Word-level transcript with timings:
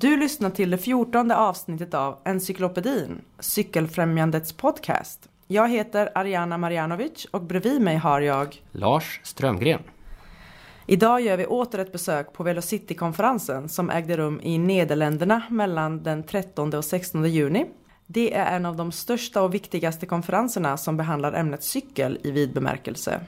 Du 0.00 0.16
lyssnar 0.16 0.50
till 0.50 0.70
det 0.70 0.78
fjortonde 0.78 1.36
avsnittet 1.36 1.94
av 1.94 2.18
Encyklopedin, 2.24 3.20
Cykelfrämjandets 3.38 4.52
podcast. 4.52 5.28
Jag 5.46 5.68
heter 5.68 6.10
Ariana 6.14 6.58
Marjanovic 6.58 7.26
och 7.30 7.42
bredvid 7.42 7.80
mig 7.80 7.96
har 7.96 8.20
jag 8.20 8.62
Lars 8.72 9.20
Strömgren. 9.22 9.82
Idag 10.86 11.20
gör 11.20 11.36
vi 11.36 11.46
åter 11.46 11.78
ett 11.78 11.92
besök 11.92 12.32
på 12.32 12.42
Velocity-konferensen 12.42 13.68
som 13.68 13.90
ägde 13.90 14.16
rum 14.16 14.40
i 14.42 14.58
Nederländerna 14.58 15.42
mellan 15.50 16.02
den 16.02 16.22
13 16.22 16.74
och 16.74 16.84
16 16.84 17.30
juni. 17.30 17.66
Det 18.06 18.34
är 18.34 18.56
en 18.56 18.66
av 18.66 18.76
de 18.76 18.92
största 18.92 19.42
och 19.42 19.54
viktigaste 19.54 20.06
konferenserna 20.06 20.76
som 20.76 20.96
behandlar 20.96 21.32
ämnet 21.32 21.62
cykel 21.62 22.18
i 22.22 22.30
vid 22.30 22.54
bemärkelse. 22.54 23.20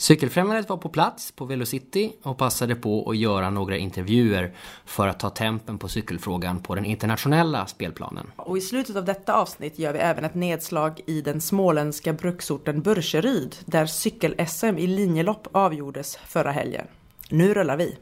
Cykelfrämjandet 0.00 0.68
var 0.68 0.76
på 0.76 0.88
plats 0.88 1.32
på 1.32 1.44
Velocity 1.44 2.12
och 2.22 2.38
passade 2.38 2.74
på 2.74 3.10
att 3.10 3.16
göra 3.16 3.50
några 3.50 3.76
intervjuer 3.76 4.54
för 4.84 5.08
att 5.08 5.20
ta 5.20 5.30
tempen 5.30 5.78
på 5.78 5.88
cykelfrågan 5.88 6.62
på 6.62 6.74
den 6.74 6.84
internationella 6.84 7.66
spelplanen. 7.66 8.30
Och 8.36 8.58
i 8.58 8.60
slutet 8.60 8.96
av 8.96 9.04
detta 9.04 9.34
avsnitt 9.34 9.78
gör 9.78 9.92
vi 9.92 9.98
även 9.98 10.24
ett 10.24 10.34
nedslag 10.34 11.00
i 11.06 11.20
den 11.22 11.40
småländska 11.40 12.12
bruksorten 12.12 12.82
Burseryd 12.82 13.56
där 13.64 13.86
cykel-SM 13.86 14.78
i 14.78 14.86
linjelopp 14.86 15.48
avgjordes 15.52 16.16
förra 16.16 16.50
helgen. 16.50 16.86
Nu 17.28 17.54
rullar 17.54 17.76
vi! 17.76 17.96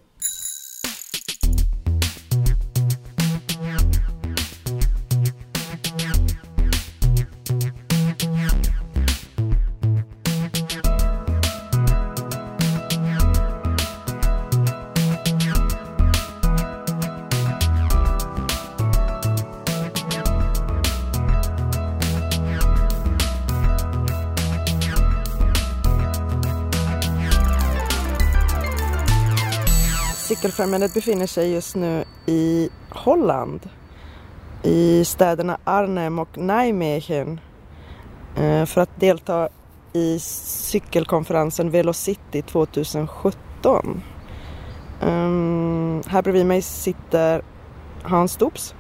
Cykelfrämjandet 30.39 30.95
befinner 30.95 31.27
sig 31.27 31.53
just 31.53 31.77
nu 31.77 32.05
i 32.27 32.71
Holland. 32.91 33.69
I 34.63 35.05
städerna 35.05 35.59
Arnhem 35.65 36.19
och 36.19 36.39
Nijmegen. 36.39 37.41
Eh, 38.37 38.65
för 38.65 38.81
att 38.81 39.01
delta 39.01 39.49
i 39.93 40.19
cykelkonferensen 40.19 41.71
Velocity 41.71 42.43
2017. 42.43 43.43
Um, 43.65 44.03
ehm, 45.01 46.03
här 46.07 46.23
bredvid 46.23 46.47
mig 46.47 46.63
sitter 46.63 47.43
Hans 48.03 48.37
Dops. 48.37 48.75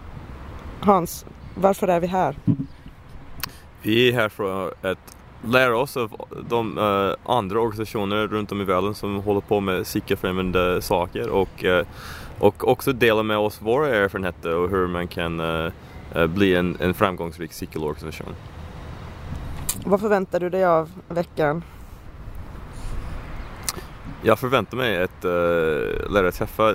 Hans, 0.80 1.26
varför 1.54 1.88
är 1.88 2.00
vi 2.00 2.06
här? 2.06 2.36
Vi 3.82 4.08
är 4.08 4.12
här 4.12 4.28
för 4.28 4.74
att 4.82 5.17
lära 5.44 5.76
oss 5.76 5.96
av 5.96 6.10
de 6.48 6.78
uh, 6.78 7.14
andra 7.24 7.60
organisationer 7.60 8.26
runt 8.26 8.52
om 8.52 8.60
i 8.60 8.64
världen 8.64 8.94
som 8.94 9.16
håller 9.16 9.40
på 9.40 9.60
med 9.60 9.86
cykelfrämjande 9.86 10.82
saker 10.82 11.28
och, 11.28 11.64
uh, 11.64 11.82
och 12.38 12.68
också 12.68 12.92
dela 12.92 13.22
med 13.22 13.38
oss 13.38 13.62
våra 13.62 13.88
erfarenheter 13.88 14.54
och 14.54 14.70
hur 14.70 14.86
man 14.86 15.08
kan 15.08 15.40
uh, 15.40 15.72
bli 16.26 16.54
en, 16.54 16.76
en 16.80 16.94
framgångsrik 16.94 17.52
cykelorganisation. 17.52 18.34
Vad 19.84 20.00
förväntar 20.00 20.40
du 20.40 20.50
dig 20.50 20.64
av 20.64 20.90
veckan? 21.08 21.62
Jag 24.22 24.38
förväntar 24.38 24.76
mig 24.76 25.02
att 25.02 25.24
lära 26.10 26.30
träffa 26.32 26.74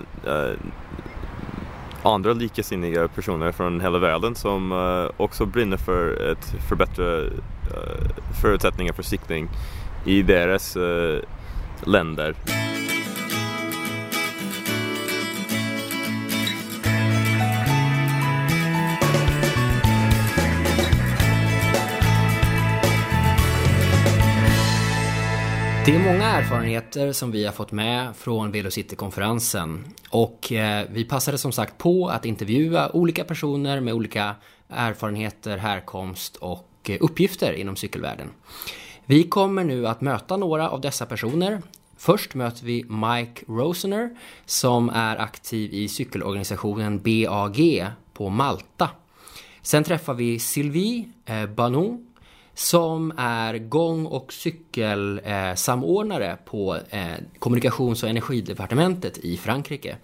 andra 2.03 2.33
likasinniga 2.33 3.07
personer 3.07 3.51
från 3.51 3.81
hela 3.81 3.99
världen 3.99 4.35
som 4.35 4.71
eh, 4.71 5.11
också 5.23 5.45
brinner 5.45 5.77
för 5.77 6.31
att 6.31 6.55
förbättra 6.69 7.23
Eh, 7.71 8.09
förutsättningar 8.41 8.93
för 8.93 9.03
cykling 9.03 9.49
i 10.05 10.21
deras 10.21 10.75
eh, 10.75 11.19
länder. 11.83 12.35
Det 25.85 25.95
är 25.95 25.99
många 25.99 26.25
erfarenheter 26.25 27.11
som 27.11 27.31
vi 27.31 27.45
har 27.45 27.51
fått 27.51 27.71
med 27.71 28.15
från 28.15 28.51
Velocity-konferensen 28.51 29.85
och 30.09 30.51
eh, 30.51 30.85
vi 30.89 31.05
passade 31.05 31.37
som 31.37 31.51
sagt 31.51 31.77
på 31.77 32.07
att 32.07 32.25
intervjua 32.25 32.91
olika 32.91 33.23
personer 33.23 33.79
med 33.79 33.93
olika 33.93 34.35
erfarenheter, 34.69 35.57
härkomst 35.57 36.35
och 36.35 36.69
eh, 36.89 36.97
uppgifter 36.99 37.53
inom 37.53 37.75
cykelvärlden. 37.75 38.29
Vi 39.05 39.23
kommer 39.23 39.63
nu 39.63 39.87
att 39.87 40.01
möta 40.01 40.37
några 40.37 40.69
av 40.69 40.81
dessa 40.81 41.05
personer. 41.05 41.61
Först 41.97 42.33
möter 42.33 42.65
vi 42.65 42.83
Mike 42.83 43.45
Rosener 43.47 44.09
som 44.45 44.89
är 44.89 45.17
aktiv 45.17 45.73
i 45.73 45.87
cykelorganisationen 45.87 47.01
BAG 47.01 47.85
på 48.13 48.29
Malta. 48.29 48.89
Sen 49.61 49.83
träffar 49.83 50.13
vi 50.13 50.39
Sylvie 50.39 51.09
eh, 51.25 51.45
Banon 51.45 52.12
som 52.55 53.13
är 53.17 53.57
gång 53.57 54.05
och 54.05 54.33
cykelsamordnare 54.33 56.31
eh, 56.31 56.35
på 56.35 56.77
eh, 56.89 57.13
kommunikations 57.39 58.03
och 58.03 58.09
energidepartementet 58.09 59.17
i 59.17 59.37
Frankrike. 59.37 59.97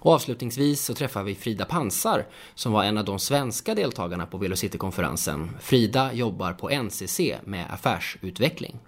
Och 0.00 0.12
avslutningsvis 0.12 0.84
så 0.84 0.94
träffar 0.94 1.22
vi 1.22 1.34
Frida 1.34 1.64
Pansar 1.64 2.26
som 2.54 2.72
var 2.72 2.84
en 2.84 2.98
av 2.98 3.04
de 3.04 3.18
svenska 3.18 3.74
deltagarna 3.74 4.26
på 4.26 4.38
Velocity-konferensen. 4.38 5.50
Frida 5.60 6.12
jobbar 6.12 6.52
på 6.52 6.70
NCC 6.70 7.20
med 7.44 7.66
affärsutveckling. 7.70 8.78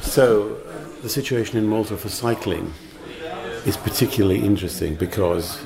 So, 0.00 0.48
the 1.02 1.08
situation 1.08 1.58
in 1.58 1.68
Malta 1.68 1.96
for 1.96 2.08
cycling 2.08 2.64
is 3.64 3.76
particularly 3.76 4.46
interesting 4.46 4.96
because 4.96 5.58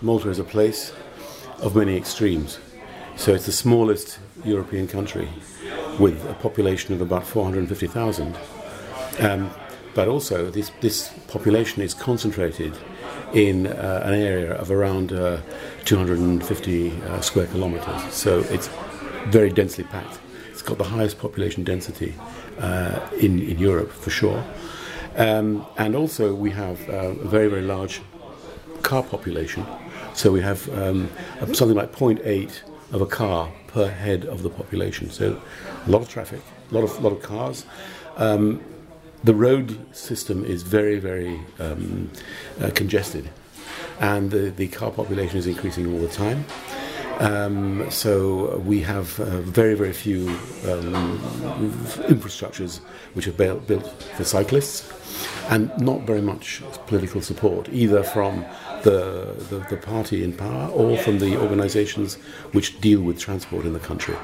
Malta 0.00 0.30
is 0.30 0.40
a 0.40 0.44
place 0.44 0.92
of 1.60 1.74
many 1.76 1.96
extremes. 1.96 2.58
So 3.16 3.34
it's 3.34 3.46
the 3.46 3.52
smallest 3.52 4.18
European 4.44 4.88
country 4.88 5.28
with 5.98 6.24
a 6.28 6.34
population 6.34 6.94
of 6.94 7.00
about 7.00 7.26
450,000. 7.26 8.36
Um, 9.20 9.50
but 9.94 10.08
also, 10.08 10.50
this, 10.50 10.70
this 10.80 11.12
population 11.28 11.82
is 11.82 11.92
concentrated 11.92 12.74
in 13.34 13.66
uh, 13.66 14.02
an 14.04 14.14
area 14.14 14.54
of 14.54 14.70
around 14.70 15.12
uh, 15.12 15.40
250 15.84 16.90
uh, 16.90 17.20
square 17.20 17.46
kilometers. 17.46 18.12
So 18.12 18.40
it's 18.48 18.68
very 19.26 19.50
densely 19.50 19.84
packed. 19.84 20.18
It's 20.50 20.62
got 20.62 20.78
the 20.78 20.84
highest 20.84 21.18
population 21.18 21.64
density 21.64 22.14
uh, 22.58 23.00
in, 23.20 23.42
in 23.42 23.58
Europe 23.58 23.90
for 23.90 24.10
sure. 24.10 24.42
Um, 25.16 25.66
and 25.76 25.94
also, 25.94 26.34
we 26.34 26.50
have 26.50 26.88
uh, 26.88 26.92
a 26.92 27.14
very, 27.14 27.48
very 27.48 27.62
large 27.62 28.00
car 28.82 29.02
population. 29.02 29.66
So 30.14 30.32
we 30.32 30.40
have 30.40 30.68
um, 30.76 31.10
something 31.52 31.76
like 31.76 31.92
0.8 31.92 32.62
of 32.92 33.00
a 33.00 33.06
car 33.06 33.50
per 33.66 33.88
head 33.88 34.24
of 34.24 34.42
the 34.42 34.50
population. 34.50 35.10
So 35.10 35.40
a 35.86 35.90
lot 35.90 36.02
of 36.02 36.08
traffic, 36.08 36.40
a 36.70 36.74
lot 36.74 36.84
of, 36.84 37.02
lot 37.02 37.12
of 37.12 37.22
cars. 37.22 37.66
Um, 38.16 38.60
the 39.24 39.34
road 39.34 39.94
system 39.94 40.44
is 40.44 40.62
very, 40.62 40.98
very 40.98 41.40
um, 41.58 42.10
uh, 42.60 42.70
congested, 42.74 43.30
and 44.00 44.30
the, 44.30 44.50
the 44.50 44.68
car 44.68 44.90
population 44.90 45.38
is 45.38 45.46
increasing 45.46 45.92
all 45.92 46.00
the 46.00 46.08
time. 46.08 46.44
Um, 47.18 47.88
so 47.90 48.58
we 48.66 48.80
have 48.80 49.20
uh, 49.20 49.42
very, 49.42 49.74
very 49.74 49.92
few 49.92 50.28
um, 50.66 51.20
infrastructures 52.08 52.80
which 53.14 53.28
are 53.28 53.32
built 53.32 53.86
for 54.16 54.24
cyclists, 54.24 54.90
and 55.50 55.70
not 55.78 56.00
very 56.00 56.22
much 56.22 56.62
political 56.86 57.20
support 57.20 57.68
either 57.70 58.02
from 58.02 58.44
the, 58.82 59.34
the, 59.50 59.58
the, 59.70 59.76
party 59.76 60.22
in 60.22 60.32
power 60.32 60.68
or 60.70 60.96
from 60.98 61.18
the 61.18 61.36
organisations 61.40 62.16
which 62.52 62.80
deal 62.80 63.00
with 63.00 63.18
transport 63.18 63.64
in 63.64 63.72
the 63.72 63.80
country. 63.80 64.16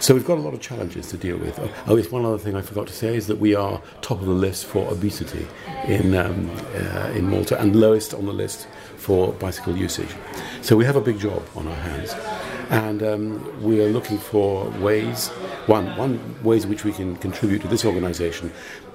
So 0.00 0.14
we've 0.14 0.24
got 0.24 0.38
a 0.38 0.40
lot 0.40 0.54
of 0.54 0.60
challenges 0.60 1.08
to 1.08 1.16
deal 1.16 1.36
with. 1.36 1.58
Oh, 1.86 1.96
it's 1.96 2.10
one 2.10 2.24
other 2.24 2.38
thing 2.38 2.56
I 2.56 2.62
forgot 2.62 2.86
to 2.88 2.92
say 2.92 3.16
is 3.16 3.26
that 3.26 3.38
we 3.38 3.54
are 3.54 3.80
top 4.02 4.20
of 4.20 4.26
the 4.26 4.32
list 4.32 4.66
for 4.66 4.90
obesity 4.90 5.46
in, 5.86 6.14
um, 6.14 6.50
uh, 6.74 7.12
in 7.14 7.28
Malta 7.28 7.60
and 7.60 7.76
lowest 7.76 8.14
on 8.14 8.26
the 8.26 8.32
list 8.32 8.68
for 8.96 9.32
bicycle 9.32 9.76
usage. 9.76 10.14
So 10.62 10.76
we 10.76 10.84
have 10.84 10.96
a 10.96 11.00
big 11.00 11.18
job 11.18 11.42
on 11.56 11.68
our 11.68 11.74
hands. 11.74 12.14
And 12.70 13.02
um, 13.02 13.62
we 13.62 13.82
are 13.82 13.88
looking 13.88 14.18
for 14.18 14.70
ways, 14.80 15.28
one, 15.66 15.96
one 15.96 16.42
ways 16.42 16.64
in 16.64 16.70
which 16.70 16.84
we 16.84 16.92
can 16.92 17.16
contribute 17.16 17.60
to 17.62 17.68
this 17.68 17.84
organisation 17.84 18.52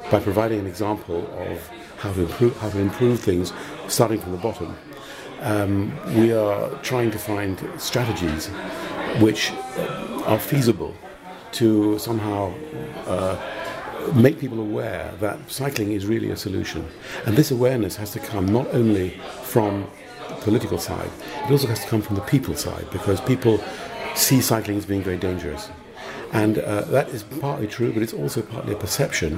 by 0.09 0.19
providing 0.19 0.59
an 0.59 0.67
example 0.67 1.27
of 1.37 1.69
how 1.97 2.11
to 2.13 2.21
improve, 2.21 2.57
how 2.57 2.69
to 2.69 2.79
improve 2.79 3.19
things 3.19 3.53
starting 3.87 4.19
from 4.19 4.31
the 4.31 4.37
bottom 4.37 4.75
um, 5.41 5.93
we 6.15 6.33
are 6.33 6.69
trying 6.81 7.11
to 7.11 7.17
find 7.17 7.59
strategies 7.77 8.47
which 9.19 9.51
are 10.25 10.39
feasible 10.39 10.95
to 11.53 11.97
somehow 11.99 12.53
uh, 13.07 13.37
make 14.15 14.39
people 14.39 14.59
aware 14.59 15.11
that 15.19 15.37
cycling 15.49 15.91
is 15.91 16.05
really 16.05 16.29
a 16.29 16.37
solution. 16.37 16.87
And 17.25 17.35
this 17.35 17.51
awareness 17.51 17.95
has 17.95 18.11
to 18.11 18.19
come 18.19 18.45
not 18.45 18.67
only 18.73 19.19
from 19.43 19.87
the 20.27 20.35
political 20.35 20.77
side. 20.77 21.09
It 21.45 21.51
also 21.51 21.67
has 21.67 21.79
to 21.81 21.87
come 21.87 22.01
from 22.01 22.15
the 22.15 22.21
people 22.21 22.55
side 22.55 22.87
because 22.91 23.21
people 23.21 23.61
see 24.15 24.41
cycling 24.41 24.77
as 24.77 24.85
being 24.85 25.03
very 25.03 25.17
dangerous. 25.17 25.69
And 26.31 26.59
uh, 26.59 26.81
that 26.81 27.09
is 27.09 27.23
partly 27.23 27.67
true, 27.67 27.91
but 27.91 28.03
it's 28.03 28.13
also 28.13 28.41
partly 28.41 28.73
a 28.73 28.77
perception 28.77 29.37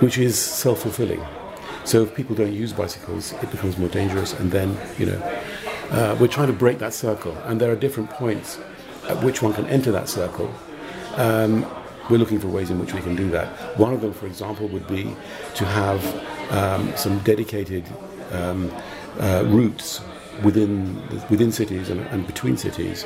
which 0.00 0.18
is 0.18 0.38
self 0.38 0.80
fulfilling. 0.82 1.24
So 1.84 2.02
if 2.02 2.14
people 2.14 2.34
don't 2.34 2.52
use 2.52 2.72
bicycles, 2.72 3.32
it 3.34 3.50
becomes 3.50 3.76
more 3.76 3.88
dangerous, 3.88 4.32
and 4.32 4.50
then, 4.50 4.76
you 4.98 5.06
know, 5.06 5.40
uh, 5.90 6.16
we're 6.18 6.28
trying 6.28 6.46
to 6.46 6.52
break 6.54 6.78
that 6.78 6.94
circle. 6.94 7.36
And 7.44 7.60
there 7.60 7.70
are 7.70 7.76
different 7.76 8.10
points 8.10 8.58
at 9.08 9.22
which 9.22 9.42
one 9.42 9.52
can 9.52 9.66
enter 9.66 9.92
that 9.92 10.08
circle. 10.08 10.52
Um, 11.16 11.66
we're 12.10 12.18
looking 12.18 12.40
for 12.40 12.48
ways 12.48 12.70
in 12.70 12.78
which 12.78 12.94
we 12.94 13.00
can 13.00 13.16
do 13.16 13.30
that. 13.30 13.48
One 13.78 13.92
of 13.92 14.00
them, 14.00 14.12
for 14.12 14.26
example, 14.26 14.66
would 14.68 14.86
be 14.86 15.14
to 15.54 15.64
have 15.64 16.52
um, 16.52 16.94
some 16.96 17.18
dedicated 17.20 17.84
um, 18.32 18.72
uh, 19.20 19.44
routes 19.46 20.00
within 20.42 21.00
within 21.30 21.52
cities 21.52 21.90
and, 21.90 22.00
and, 22.08 22.26
between 22.26 22.56
cities, 22.56 23.04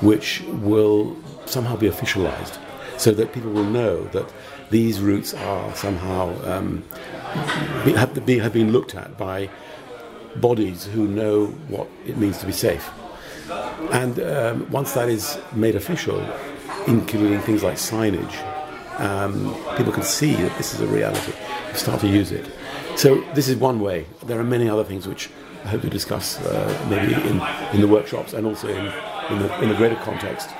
which 0.00 0.42
will 0.62 1.16
somehow 1.44 1.76
be 1.76 1.88
officialized, 1.88 2.58
so 2.96 3.12
that 3.12 3.32
people 3.32 3.50
will 3.50 3.64
know 3.64 4.04
that 4.08 4.32
these 4.70 5.00
routes 5.00 5.34
are 5.34 5.74
somehow 5.74 6.34
um, 6.44 6.84
have, 7.94 8.24
be, 8.26 8.38
have 8.38 8.52
been 8.52 8.72
looked 8.72 8.94
at 8.94 9.18
by 9.18 9.50
bodies 10.36 10.86
who 10.86 11.06
know 11.08 11.46
what 11.68 11.88
it 12.06 12.16
means 12.16 12.38
to 12.38 12.46
be 12.46 12.52
safe. 12.52 12.90
And 13.92 14.20
um, 14.20 14.70
once 14.70 14.92
that 14.92 15.08
is 15.08 15.38
made 15.52 15.74
official, 15.74 16.20
including 16.86 17.40
things 17.40 17.62
like 17.62 17.76
signage, 17.76 18.36
um, 19.00 19.54
people 19.76 19.92
can 19.92 20.02
see 20.02 20.34
that 20.34 20.56
this 20.56 20.74
is 20.74 20.80
a 20.80 20.86
reality, 20.86 21.32
start 21.74 22.00
to 22.00 22.08
use 22.08 22.30
it. 22.30 22.50
So 22.96 23.22
this 23.34 23.48
is 23.48 23.56
one 23.56 23.80
way. 23.80 24.06
There 24.24 24.38
are 24.38 24.44
many 24.44 24.68
other 24.68 24.84
things 24.84 25.08
which 25.08 25.30
I 25.64 25.68
hope 25.68 25.82
to 25.82 25.90
discuss 25.90 26.38
uh, 26.40 26.86
maybe 26.88 27.14
in, 27.14 27.40
in 27.74 27.80
the 27.80 27.88
workshops 27.88 28.32
and 28.32 28.46
also 28.46 28.68
in, 28.68 28.86
in, 29.30 29.38
the, 29.40 29.62
in 29.62 29.68
the 29.68 29.74
greater 29.74 29.96
context 29.96 30.50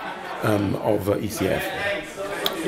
um, 0.43 0.75
of 0.77 1.09
uh, 1.09 1.17
ECF. 1.17 1.61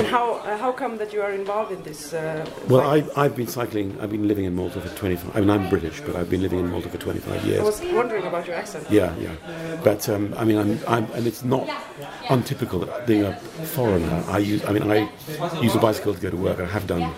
How, 0.06 0.31
uh, 0.52 0.58
how 0.58 0.72
come 0.72 0.98
that 0.98 1.12
you 1.12 1.22
are 1.22 1.32
involved 1.32 1.72
in 1.72 1.82
this? 1.82 2.12
Uh, 2.12 2.46
well, 2.68 2.82
I, 2.82 3.04
I've 3.16 3.34
been 3.36 3.46
cycling, 3.46 3.98
I've 4.00 4.10
been 4.10 4.28
living 4.28 4.44
in 4.44 4.54
Malta 4.54 4.80
for 4.80 4.94
25, 4.96 5.36
I 5.36 5.40
mean, 5.40 5.50
I'm 5.50 5.68
British, 5.68 6.00
but 6.00 6.14
I've 6.16 6.30
been 6.30 6.42
living 6.42 6.58
in 6.58 6.70
Malta 6.70 6.88
for 6.88 6.98
25 6.98 7.44
years. 7.44 7.60
I 7.60 7.64
was 7.64 7.80
wondering 7.80 8.26
about 8.26 8.46
your 8.46 8.56
accent. 8.56 8.86
Yeah, 8.90 9.14
yeah. 9.16 9.34
But, 9.82 10.08
um, 10.08 10.34
I 10.36 10.44
mean, 10.44 10.58
I'm, 10.58 10.78
I'm, 10.86 11.10
and 11.12 11.26
it's 11.26 11.44
not 11.44 11.68
untypical 12.28 12.80
that 12.80 13.06
being 13.06 13.24
a 13.24 13.34
foreigner, 13.76 14.24
I 14.28 14.38
use, 14.38 14.64
I 14.64 14.72
mean, 14.72 14.90
I 14.90 15.10
use 15.60 15.74
a 15.74 15.78
bicycle 15.78 16.14
to 16.14 16.20
go 16.20 16.30
to 16.30 16.36
work, 16.36 16.60
I 16.60 16.66
have 16.66 16.86
done 16.86 17.12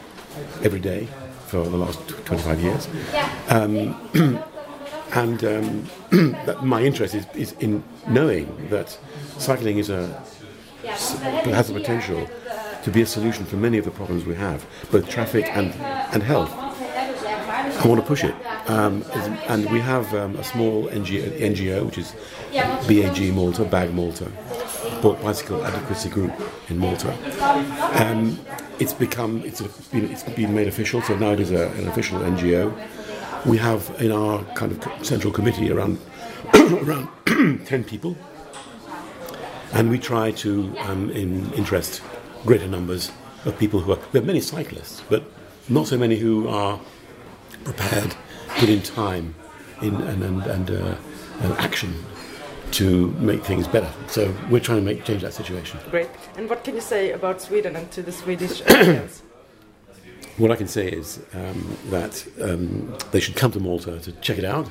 every 0.63 0.81
day 0.81 1.09
for 1.47 1.65
the 1.65 1.77
last 1.77 2.09
25 2.09 2.61
years. 2.61 2.89
Um, 3.49 3.99
and 5.13 5.45
um, 5.45 5.87
my 6.67 6.83
interest 6.83 7.15
is, 7.15 7.27
is 7.35 7.53
in 7.61 7.83
knowing 8.09 8.69
that 8.71 8.99
cycling 9.39 9.79
is 9.79 9.91
a, 9.91 10.07
has 10.85 11.69
the 11.69 11.75
potential 11.75 12.29
to 12.85 12.91
be 12.91 13.01
a 13.01 13.07
solution 13.07 13.47
for 13.47 13.57
many 13.57 13.79
of 13.79 13.85
the 13.87 13.91
problems 13.91 14.27
we 14.27 14.35
have, 14.35 14.65
both 14.91 15.09
traffic 15.09 15.47
and, 15.57 15.73
and 16.13 16.23
health. 16.23 16.53
I 16.53 17.89
want 17.89 18.01
to 18.01 18.07
push 18.07 18.23
it. 18.23 18.35
Um, 18.69 19.05
and 19.49 19.71
we 19.71 19.81
have 19.81 20.15
um, 20.15 20.37
a 20.37 20.45
small 20.45 20.87
NGO, 20.89 21.41
NGO, 21.41 21.87
which 21.87 21.99
is 21.99 22.15
BAG 22.87 23.33
Malta, 23.33 23.65
BAG 23.65 23.93
Malta, 23.95 24.31
Bicycle 25.03 25.65
Advocacy 25.65 26.11
Group 26.11 26.33
in 26.69 26.79
Malta. 26.79 27.13
Um, 28.01 28.39
it's 28.79 28.93
become, 28.93 29.43
it's, 29.45 29.63
a, 29.63 29.69
it's 29.93 30.23
been 30.23 30.55
made 30.55 30.69
official, 30.69 31.01
so 31.01 31.17
now 31.17 31.33
it 31.33 31.41
is 31.41 31.53
a, 31.53 31.69
an 31.73 31.89
official 31.89 32.21
NGO. 32.21 32.73
We 33.47 33.57
have 33.59 33.95
in 33.99 34.13
our 34.13 34.45
kind 34.55 34.73
of 34.73 35.07
central 35.07 35.33
committee 35.33 35.71
around, 35.71 35.99
around 36.55 37.09
10 37.67 37.85
people, 37.85 38.17
and 39.73 39.91
we 39.91 39.99
try 39.99 40.33
to 40.33 40.75
um, 40.81 41.11
in 41.11 41.53
interest 41.55 42.03
greater 42.46 42.69
numbers 42.69 43.11
of 43.44 43.58
people 43.58 43.81
who 43.81 43.93
are. 43.93 43.99
We 44.12 44.19
have 44.19 44.26
many 44.26 44.41
cyclists, 44.41 45.02
but 45.08 45.25
not 45.69 45.87
so 45.87 45.99
many 45.99 46.17
who 46.17 46.49
are 46.49 46.81
prepared, 47.64 48.14
put 48.56 48.69
in 48.69 48.82
time, 48.82 49.35
in 49.82 49.94
and 49.94 50.23
and, 50.23 50.43
and, 50.43 50.70
uh, 50.70 50.96
and 51.41 51.52
action 51.55 51.94
to 52.73 53.08
make 53.12 53.44
things 53.44 53.69
better. 53.69 53.91
So 54.08 54.35
we're 54.50 54.61
trying 54.61 54.79
to 54.79 54.85
make 54.85 55.05
change 55.05 55.23
that 55.23 55.32
situation. 55.32 55.79
Great. 55.91 56.11
And 56.37 56.50
what 56.50 56.64
can 56.64 56.75
you 56.75 56.81
say 56.81 57.12
about 57.12 57.41
Sweden 57.41 57.76
and 57.76 57.91
to 57.93 58.02
the 58.02 58.12
Swedish 58.12 58.62
audience? 58.69 59.23
what 60.37 60.50
I 60.50 60.56
can 60.56 60.67
say 60.67 60.88
is 60.88 61.20
um, 61.32 61.76
that 61.90 62.26
um, 62.43 62.97
they 63.12 63.20
should 63.20 63.37
come 63.37 63.52
to 63.52 63.61
Malta 63.61 64.00
to 64.00 64.12
check 64.12 64.38
it 64.38 64.44
out. 64.44 64.69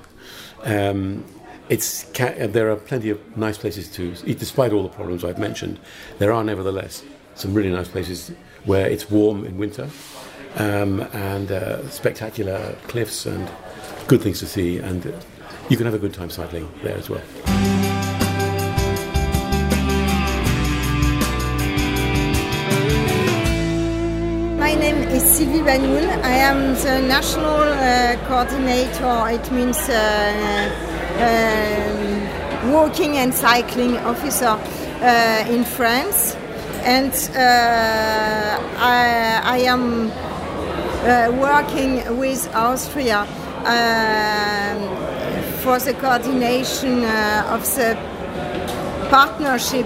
Um, 0.63 1.23
it's 1.69 2.03
there 2.03 2.69
are 2.69 2.75
plenty 2.75 3.09
of 3.09 3.37
nice 3.37 3.57
places 3.57 3.89
to 3.91 4.13
eat, 4.25 4.39
despite 4.39 4.73
all 4.73 4.83
the 4.83 4.89
problems 4.89 5.23
I've 5.23 5.39
mentioned. 5.39 5.79
There 6.19 6.33
are 6.33 6.43
nevertheless 6.43 7.03
some 7.35 7.53
really 7.53 7.71
nice 7.71 7.87
places 7.87 8.31
where 8.65 8.87
it's 8.87 9.09
warm 9.09 9.45
in 9.45 9.57
winter 9.57 9.89
um, 10.57 11.01
and 11.13 11.51
uh, 11.51 11.87
spectacular 11.89 12.75
cliffs 12.87 13.25
and 13.25 13.49
good 14.07 14.21
things 14.21 14.39
to 14.39 14.45
see, 14.45 14.77
and 14.77 15.05
you 15.69 15.77
can 15.77 15.85
have 15.85 15.95
a 15.95 15.99
good 15.99 16.13
time 16.13 16.29
cycling 16.29 16.71
there 16.83 16.97
as 16.97 17.09
well. 17.09 17.21
My 24.59 24.75
name 24.75 24.97
is 25.09 25.23
Sylvie 25.23 25.59
Banoun. 25.59 26.07
I 26.23 26.35
am 26.35 26.75
the 26.75 27.01
national 27.07 27.63
uh, 27.63 28.17
coordinator. 28.27 29.29
It 29.29 29.51
means 29.51 29.77
uh, 29.89 29.93
uh, 31.19 32.71
walking 32.71 33.17
and 33.17 33.33
cycling 33.33 33.97
officer 33.97 34.59
uh, 35.01 35.45
in 35.49 35.63
France 35.63 36.35
and 36.83 37.13
uh, 37.35 38.59
I, 38.77 39.41
I, 39.43 39.57
am 39.59 40.11
uh, 40.11 41.31
working 41.39 42.17
with 42.17 42.53
Austria 42.53 43.21
um, 43.65 44.79
for 45.61 45.79
the 45.79 45.93
coordination 45.93 47.03
uh, 47.05 47.47
of 47.49 47.63
the 47.75 47.97
partnership, 49.09 49.85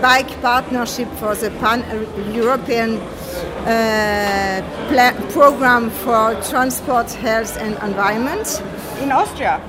bike 0.00 0.40
partnership 0.40 1.08
for 1.14 1.34
the 1.34 1.50
pan-European 1.58 2.98
uh, 3.66 4.62
program 5.32 5.90
for 5.90 6.40
transport, 6.48 7.10
health 7.12 7.56
and 7.58 7.74
environment. 7.82 8.62
In 9.00 9.10
Austria? 9.10 9.60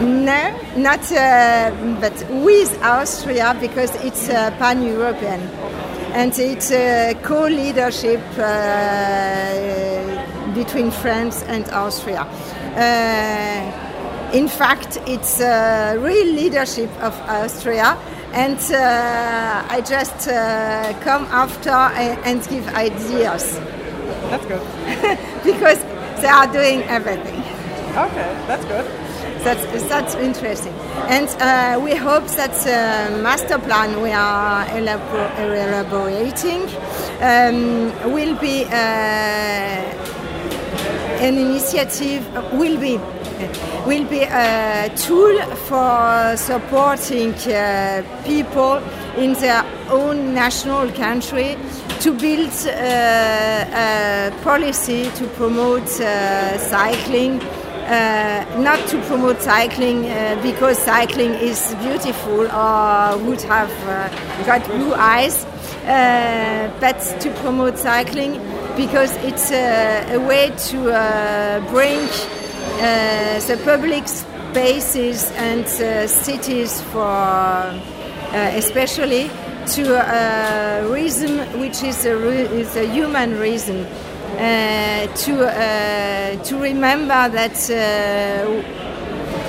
No, 0.00 0.60
not, 0.76 1.12
uh, 1.12 1.70
but 2.00 2.12
with 2.28 2.82
Austria 2.82 3.56
because 3.60 3.94
it's 4.04 4.28
uh, 4.28 4.50
pan-European, 4.58 5.40
and 6.12 6.36
it's 6.36 6.72
a 6.72 7.14
co-leadership 7.22 8.20
uh, 8.36 9.54
between 10.52 10.90
France 10.90 11.44
and 11.44 11.68
Austria. 11.70 12.22
Uh, 12.74 14.30
in 14.32 14.48
fact, 14.48 14.98
it's 15.06 15.40
a 15.40 15.96
real 16.00 16.34
leadership 16.34 16.90
of 17.00 17.14
Austria, 17.28 17.96
and 18.32 18.58
uh, 18.72 19.64
I 19.70 19.80
just 19.80 20.26
uh, 20.26 20.92
come 21.02 21.24
after 21.26 21.70
and 21.70 22.42
give 22.48 22.66
ideas. 22.74 23.60
That's 24.28 24.44
good. 24.46 24.60
because 25.44 25.78
they 26.20 26.26
are 26.26 26.48
doing 26.52 26.82
everything. 26.82 27.44
Okay, 27.96 28.34
that's 28.48 28.64
good 28.64 28.93
that's, 29.44 29.82
that's 29.88 30.14
interesting. 30.14 30.72
And 31.08 31.28
uh, 31.40 31.80
we 31.82 31.94
hope 31.94 32.26
that 32.36 32.52
the 32.64 33.22
master 33.22 33.58
plan 33.58 34.00
we 34.00 34.10
are 34.10 34.66
elaborating 34.76 36.62
um, 37.20 37.92
will 38.12 38.34
be 38.40 38.64
uh, 38.64 38.70
an 41.20 41.38
initiative, 41.38 42.26
will 42.52 42.78
be 42.80 42.98
will 43.86 44.04
be 44.08 44.22
a 44.22 44.90
tool 44.96 45.38
for 45.68 46.36
supporting 46.36 47.34
uh, 47.34 48.02
people 48.24 48.80
in 49.16 49.32
their 49.34 49.64
own 49.90 50.32
national 50.32 50.90
country 50.92 51.56
to 52.00 52.12
build 52.12 52.50
uh, 52.66 52.70
a 52.70 54.32
policy 54.42 55.10
to 55.16 55.26
promote 55.36 55.88
uh, 56.00 56.56
cycling 56.58 57.40
uh, 57.86 58.44
not 58.58 58.78
to 58.88 59.00
promote 59.02 59.40
cycling 59.40 60.06
uh, 60.06 60.40
because 60.42 60.78
cycling 60.78 61.32
is 61.34 61.74
beautiful 61.80 62.50
or 62.50 63.18
would 63.18 63.42
have 63.42 63.70
uh, 63.86 64.44
got 64.46 64.64
blue 64.66 64.94
eyes, 64.94 65.44
uh, 65.86 66.70
but 66.80 66.98
to 67.20 67.30
promote 67.42 67.78
cycling 67.78 68.40
because 68.76 69.14
it's 69.18 69.50
a, 69.52 70.14
a 70.14 70.20
way 70.20 70.50
to 70.56 70.90
uh, 70.90 71.60
bring 71.70 72.00
uh, 72.80 73.40
the 73.46 73.60
public 73.64 74.08
spaces 74.08 75.30
and 75.32 75.66
cities 76.08 76.80
for 76.92 77.80
especially 78.56 79.30
to 79.66 79.94
a 79.94 80.86
reason 80.92 81.38
which 81.60 81.82
is 81.82 82.04
a, 82.04 82.14
is 82.52 82.76
a 82.76 82.86
human 82.86 83.38
reason 83.38 83.84
uh, 83.84 84.03
to 84.36 85.46
uh, 85.46 86.42
to 86.44 86.58
remember 86.58 87.28
that 87.28 87.70
uh, 87.70 88.84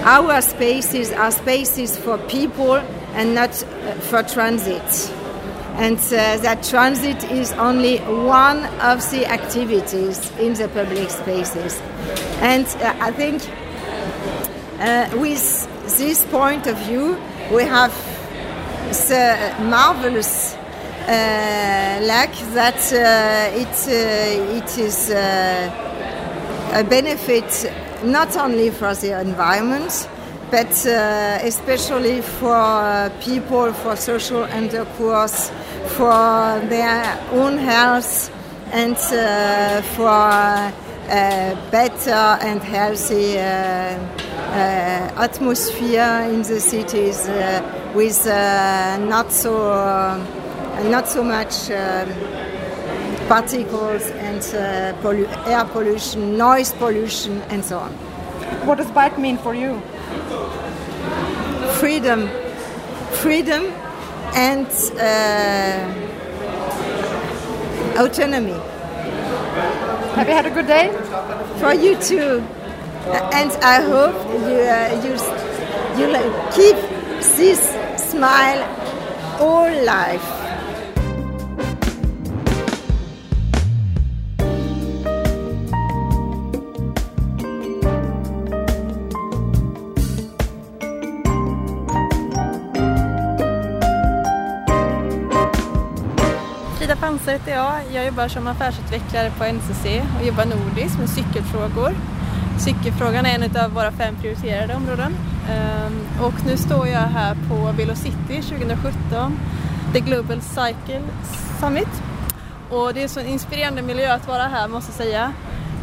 our 0.06 0.42
spaces 0.42 1.12
are 1.12 1.32
spaces 1.32 1.98
for 1.98 2.18
people 2.28 2.76
and 3.16 3.34
not 3.34 3.50
uh, 3.50 3.94
for 4.10 4.22
transit. 4.24 5.12
And 5.78 5.98
uh, 5.98 6.38
that 6.38 6.64
transit 6.64 7.24
is 7.32 7.52
only 7.54 7.98
one 7.98 8.64
of 8.82 9.02
the 9.12 9.26
activities 9.26 10.32
in 10.38 10.54
the 10.54 10.68
public 10.70 11.10
spaces. 11.10 11.82
And 12.40 12.66
uh, 12.66 12.96
I 13.02 13.12
think 13.12 13.42
uh, 14.80 15.10
with 15.20 15.98
this 15.98 16.24
point 16.26 16.68
of 16.68 16.78
view, 16.86 17.18
we 17.52 17.64
have 17.64 17.92
the 19.08 19.56
marvelous 19.62 20.54
uh, 20.54 20.65
lack 21.08 22.34
that 22.54 22.82
uh, 22.94 23.52
it, 23.56 23.88
uh, 23.88 24.58
it 24.58 24.78
is 24.78 25.10
a 25.12 26.84
benefit 26.90 27.72
not 28.04 28.36
only 28.38 28.70
for 28.72 28.94
the 28.96 29.20
environment, 29.20 30.10
but 30.52 30.86
uh, 30.88 31.40
especially 31.42 32.22
for 32.22 32.56
uh, 32.56 33.10
people, 33.22 33.74
for 33.74 33.96
social 33.96 34.44
intercourse, 34.46 35.52
for 35.98 36.60
their 36.70 37.20
own 37.32 37.58
health, 37.58 38.32
and 38.72 38.96
uh, 38.96 39.82
for 39.82 40.72
better 41.72 42.38
and 42.42 42.62
healthy 42.64 43.38
atmosphere 45.18 46.28
in 46.32 46.42
the 46.42 46.60
cities 46.60 47.28
with 47.94 48.26
not 48.26 49.32
so 49.32 50.16
not 50.84 51.08
so 51.08 51.24
much. 51.24 51.72
Um, 51.72 52.10
particles 53.28 54.04
and 54.22 54.42
uh, 54.54 54.94
pollu- 55.02 55.28
air 55.48 55.66
pollution, 55.66 56.38
noise 56.38 56.72
pollution, 56.74 57.42
and 57.50 57.64
so 57.64 57.80
on. 57.80 57.92
What 58.68 58.78
does 58.78 58.92
bike 58.92 59.18
mean 59.18 59.38
for 59.38 59.56
you? 59.56 59.82
Freedom, 61.80 62.30
freedom, 63.24 63.64
and 64.36 64.68
uh, 65.00 65.92
autonomy. 67.98 68.60
Have 70.16 70.28
you 70.28 70.34
had 70.34 70.46
a 70.46 70.52
good 70.52 70.68
day? 70.68 70.92
For 71.60 71.74
you 71.74 71.98
too, 71.98 72.44
and 73.34 73.52
I 73.64 73.82
hope 73.82 74.16
you 74.48 74.60
uh, 74.70 75.02
you 75.04 75.18
you 76.00 76.08
keep 76.54 76.78
this 77.38 77.60
smile 78.12 78.62
all 79.40 79.72
life. 79.84 80.35
Åsa 97.26 97.32
heter 97.32 97.52
jag. 97.52 97.82
Jag 97.94 98.06
jobbar 98.06 98.28
som 98.28 98.48
affärsutvecklare 98.48 99.32
på 99.38 99.44
NCC 99.44 99.86
och 100.20 100.26
jobbar 100.26 100.46
nordiskt 100.46 101.00
med 101.00 101.10
cykelfrågor. 101.10 101.96
Cykelfrågan 102.60 103.26
är 103.26 103.36
en 103.36 103.64
av 103.64 103.72
våra 103.72 103.92
fem 103.92 104.16
prioriterade 104.22 104.76
områden. 104.76 105.16
Ehm, 105.50 106.00
och 106.22 106.34
nu 106.46 106.58
står 106.58 106.88
jag 106.88 107.00
här 107.00 107.36
på 107.50 107.72
Velocity 107.78 108.42
2017, 108.42 109.40
The 109.94 110.00
Global 110.00 110.42
Cycle 110.42 111.02
Summit. 111.60 112.04
Och 112.70 112.94
det 112.94 113.04
är 113.04 113.08
så 113.08 113.20
en 113.20 113.28
inspirerande 113.28 113.82
miljö 113.82 114.14
att 114.14 114.28
vara 114.28 114.44
här 114.44 114.68
måste 114.68 114.92
jag 114.92 114.98
säga. 114.98 115.34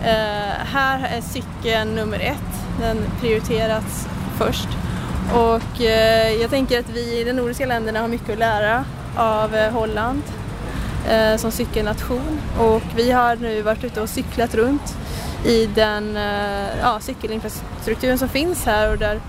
Ehm, 0.05 0.67
här 0.73 1.17
är 1.17 1.21
cykeln 1.21 1.95
nummer 1.95 2.19
ett, 2.19 2.81
den 2.81 2.97
prioriteras 3.21 4.09
först. 4.37 4.69
Och 5.35 5.81
eh, 5.81 6.33
jag 6.33 6.51
tänker 6.51 6.79
att 6.79 6.91
vi 6.91 7.21
i 7.21 7.25
de 7.25 7.33
nordiska 7.33 7.67
länderna 7.67 8.01
har 8.01 8.09
mycket 8.09 8.31
att 8.31 8.39
lära 8.39 8.85
av 9.17 9.55
eh, 9.55 9.73
Holland 9.73 10.23
eh, 11.09 11.37
som 11.37 11.51
cykelnation 11.51 12.41
och 12.59 12.83
vi 12.97 13.11
har 13.11 13.37
nu 13.37 13.63
varit 13.63 13.85
ute 13.85 14.01
och 14.01 14.09
cyklat 14.09 14.55
runt 14.55 14.97
i 15.45 15.67
den 15.67 16.17
eh, 16.17 16.79
ja, 16.81 17.01
cykelinfrastrukturen 17.01 18.19
som 18.19 18.29
finns 18.29 18.65
här 18.65 18.91
och 18.91 18.99
där 18.99 19.21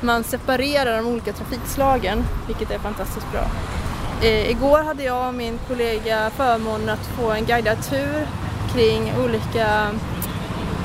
man 0.00 0.24
separerar 0.24 0.96
de 0.96 1.06
olika 1.06 1.32
trafikslagen, 1.32 2.24
vilket 2.46 2.70
är 2.70 2.78
fantastiskt 2.78 3.32
bra. 3.32 3.44
Eh, 4.22 4.50
igår 4.50 4.82
hade 4.82 5.02
jag 5.02 5.28
och 5.28 5.34
min 5.34 5.58
kollega 5.68 6.30
förmånen 6.30 6.88
att 6.88 7.06
få 7.06 7.30
en 7.30 7.44
guidad 7.44 7.82
tur 7.90 8.26
kring 8.74 9.12
olika 9.24 9.90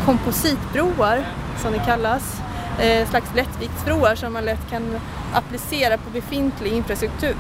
kompositbroar, 0.06 1.26
som 1.62 1.72
det 1.72 1.80
kallas. 1.86 2.42
Eh, 2.80 3.10
slags 3.10 3.36
lättviktsbroar 3.36 4.16
som 4.16 4.34
man 4.34 4.46
lätt 4.46 4.70
kan 4.70 5.00
applicera 5.34 5.98
på 5.98 6.10
befintlig 6.10 6.74
infrastruktur. 6.74 7.36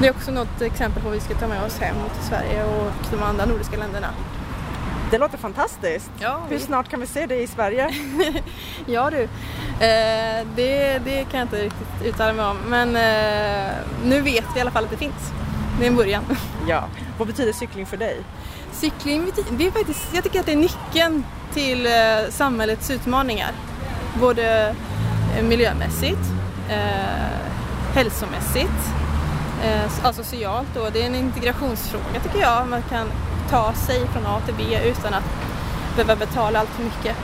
Det 0.00 0.06
är 0.06 0.10
också 0.10 0.30
något 0.30 0.60
exempel 0.60 1.02
på 1.02 1.08
vad 1.08 1.18
vi 1.18 1.24
ska 1.24 1.34
ta 1.34 1.48
med 1.48 1.62
oss 1.62 1.78
hem 1.78 1.96
till 2.14 2.28
Sverige 2.28 2.64
och 2.64 2.92
de 3.10 3.22
andra 3.22 3.46
nordiska 3.46 3.76
länderna. 3.76 4.08
Det 5.10 5.18
låter 5.18 5.38
fantastiskt. 5.38 6.10
Ja, 6.18 6.40
Hur 6.48 6.58
snart 6.58 6.88
kan 6.88 7.00
vi 7.00 7.06
se 7.06 7.26
det 7.26 7.42
i 7.42 7.46
Sverige? 7.46 7.90
ja 8.86 9.10
du, 9.10 9.22
eh, 9.22 10.46
det, 10.56 10.98
det 11.04 11.24
kan 11.30 11.40
jag 11.40 11.42
inte 11.42 11.64
riktigt 11.64 11.88
uttala 12.04 12.32
mig 12.32 12.44
om 12.44 12.56
men 12.68 12.96
eh, 12.96 13.72
nu 14.04 14.20
vet 14.20 14.44
vi 14.54 14.58
i 14.58 14.60
alla 14.60 14.70
fall 14.70 14.84
att 14.84 14.90
det 14.90 14.96
finns. 14.96 15.32
Det 15.78 15.84
är 15.84 15.90
en 15.90 15.96
början. 15.96 16.24
Ja. 16.68 16.84
Vad 17.18 17.28
betyder 17.28 17.52
cykling 17.52 17.86
för 17.86 17.96
dig? 17.96 18.16
Cykling, 18.72 19.30
det 19.50 19.66
är 19.66 19.70
faktiskt, 19.70 20.14
jag 20.14 20.24
tycker 20.24 20.40
att 20.40 20.46
det 20.46 20.52
är 20.52 20.56
nyckeln 20.56 21.24
till 21.54 21.86
eh, 21.86 21.92
samhällets 22.30 22.90
utmaningar. 22.90 23.50
Både 24.20 24.74
eh, 25.36 25.44
miljömässigt, 25.44 26.20
eh, 26.68 27.94
hälsomässigt 27.94 29.00
eh, 29.64 30.06
alltså 30.06 30.24
socialt 30.24 30.68
då. 30.74 30.90
Det 30.92 31.02
är 31.02 31.06
en 31.06 31.14
integrationsfråga 31.14 32.20
tycker 32.22 32.40
jag. 32.40 32.68
Man 32.68 32.82
kan 32.82 33.06
ta 33.50 33.72
sig 33.72 34.06
från 34.06 34.26
A 34.26 34.40
till 34.46 34.54
B 34.54 34.62
utan 34.84 35.14
att 35.14 35.24
behöva 35.96 36.16
betala 36.16 36.60
allt 36.60 36.70
för 36.70 36.82
mycket. 36.84 37.16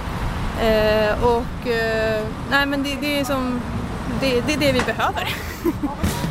Eh, 0.61 1.25
och 1.25 1.69
eh, 1.71 2.25
nej 2.51 2.67
men 2.67 2.83
det, 2.83 2.97
det 3.01 3.21
är 3.21 3.25
som 3.25 3.61
det, 4.21 4.41
det 4.41 4.53
är 4.53 4.59
det 4.59 4.73
vi 4.73 4.81
behöver. 4.81 5.29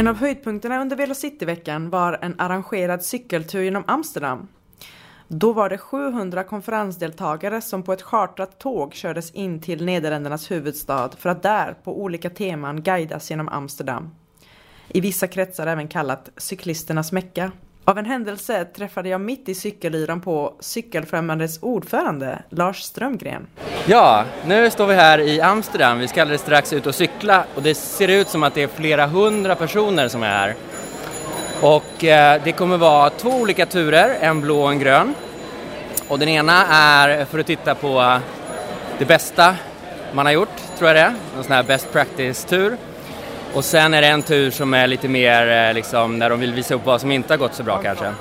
En 0.00 0.06
av 0.06 0.16
höjdpunkterna 0.16 0.80
under 0.80 0.96
Velocity-veckan 0.96 1.90
var 1.90 2.18
en 2.22 2.34
arrangerad 2.38 3.04
cykeltur 3.04 3.62
genom 3.62 3.84
Amsterdam. 3.86 4.48
Då 5.28 5.52
var 5.52 5.68
det 5.68 5.78
700 5.78 6.44
konferensdeltagare 6.44 7.60
som 7.60 7.82
på 7.82 7.92
ett 7.92 8.02
chartrat 8.02 8.58
tåg 8.58 8.94
kördes 8.94 9.30
in 9.30 9.60
till 9.60 9.84
Nederländernas 9.84 10.50
huvudstad 10.50 11.10
för 11.18 11.28
att 11.28 11.42
där 11.42 11.74
på 11.84 12.02
olika 12.02 12.30
teman 12.30 12.82
guidas 12.82 13.30
genom 13.30 13.48
Amsterdam. 13.48 14.10
I 14.88 15.00
vissa 15.00 15.26
kretsar 15.26 15.66
även 15.66 15.88
kallat 15.88 16.30
cyklisternas 16.36 17.12
Mecka. 17.12 17.52
Av 17.84 17.98
en 17.98 18.04
händelse 18.04 18.64
träffade 18.64 19.08
jag 19.08 19.20
mitt 19.20 19.48
i 19.48 19.54
cykellyran 19.54 20.20
på 20.20 20.54
Cykelfrämjandets 20.60 21.58
ordförande 21.62 22.42
Lars 22.48 22.82
Strömgren. 22.82 23.46
Ja, 23.86 24.24
nu 24.46 24.70
står 24.70 24.86
vi 24.86 24.94
här 24.94 25.20
i 25.20 25.40
Amsterdam. 25.40 25.98
Vi 25.98 26.08
ska 26.08 26.22
alldeles 26.22 26.40
strax 26.40 26.72
ut 26.72 26.86
och 26.86 26.94
cykla 26.94 27.44
och 27.54 27.62
det 27.62 27.74
ser 27.74 28.08
ut 28.08 28.28
som 28.28 28.42
att 28.42 28.54
det 28.54 28.62
är 28.62 28.68
flera 28.68 29.06
hundra 29.06 29.54
personer 29.54 30.08
som 30.08 30.22
är 30.22 30.28
här. 30.28 30.54
Och 31.62 32.04
eh, 32.04 32.42
det 32.44 32.52
kommer 32.52 32.76
vara 32.76 33.10
två 33.10 33.30
olika 33.30 33.66
turer, 33.66 34.16
en 34.20 34.40
blå 34.40 34.62
och 34.62 34.70
en 34.70 34.78
grön. 34.78 35.14
Och 36.08 36.18
den 36.18 36.28
ena 36.28 36.66
är 36.66 37.24
för 37.24 37.38
att 37.38 37.46
titta 37.46 37.74
på 37.74 38.18
det 38.98 39.04
bästa 39.04 39.56
man 40.12 40.26
har 40.26 40.32
gjort, 40.32 40.56
tror 40.78 40.88
jag 40.88 40.96
det 40.96 41.00
är. 41.00 41.14
En 41.36 41.44
sån 41.44 41.52
här 41.52 41.62
best 41.62 41.92
practice-tur. 41.92 42.76
Och 43.54 43.64
sen 43.64 43.94
är 43.94 44.02
det 44.02 44.08
en 44.08 44.22
tur 44.22 44.50
som 44.50 44.74
är 44.74 44.86
lite 44.86 45.08
mer 45.08 45.68
eh, 45.68 45.74
liksom 45.74 46.18
när 46.18 46.30
de 46.30 46.40
vill 46.40 46.54
visa 46.54 46.74
upp 46.74 46.84
vad 46.84 47.00
som 47.00 47.10
inte 47.10 47.32
har 47.32 47.38
gått 47.38 47.54
så 47.54 47.62
bra 47.62 47.78
kanske. 47.78 48.12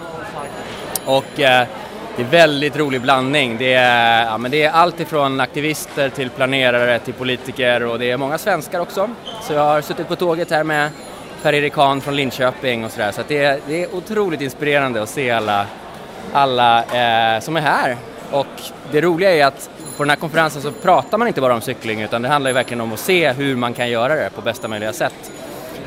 Och 1.05 1.39
eh, 1.39 1.67
det 2.15 2.21
är 2.21 2.27
väldigt 2.27 2.77
rolig 2.77 3.01
blandning. 3.01 3.57
Det 3.57 3.73
är, 3.73 4.25
ja, 4.25 4.37
men 4.37 4.51
det 4.51 4.63
är 4.63 4.71
allt 4.71 4.99
ifrån 4.99 5.39
aktivister 5.39 6.09
till 6.09 6.29
planerare 6.29 6.99
till 6.99 7.13
politiker 7.13 7.83
och 7.83 7.99
det 7.99 8.11
är 8.11 8.17
många 8.17 8.37
svenskar 8.37 8.79
också. 8.79 9.09
Så 9.41 9.53
jag 9.53 9.63
har 9.63 9.81
suttit 9.81 10.07
på 10.07 10.15
tåget 10.15 10.51
här 10.51 10.63
med 10.63 10.89
Per-Erik 11.43 11.75
Hahn 11.75 12.01
från 12.01 12.15
Linköping 12.15 12.85
och 12.85 12.91
sådär. 12.91 13.11
Så, 13.11 13.21
så 13.21 13.27
det, 13.27 13.43
är, 13.43 13.59
det 13.67 13.83
är 13.83 13.95
otroligt 13.95 14.41
inspirerande 14.41 15.03
att 15.03 15.09
se 15.09 15.31
alla, 15.31 15.65
alla 16.33 16.79
eh, 16.79 17.39
som 17.41 17.55
är 17.55 17.61
här. 17.61 17.97
Och 18.31 18.61
det 18.91 19.01
roliga 19.01 19.31
är 19.31 19.45
att 19.45 19.69
på 19.99 20.03
den 20.03 20.09
här 20.09 20.17
konferensen 20.17 20.61
så 20.61 20.71
pratar 20.71 21.17
man 21.17 21.27
inte 21.27 21.41
bara 21.41 21.53
om 21.53 21.61
cykling 21.61 22.01
utan 22.01 22.21
det 22.21 22.27
handlar 22.27 22.49
ju 22.49 22.53
verkligen 22.53 22.81
om 22.81 22.93
att 22.93 22.99
se 22.99 23.31
hur 23.31 23.55
man 23.55 23.73
kan 23.73 23.89
göra 23.89 24.15
det 24.15 24.29
på 24.35 24.41
bästa 24.41 24.67
möjliga 24.67 24.93
sätt. 24.93 25.31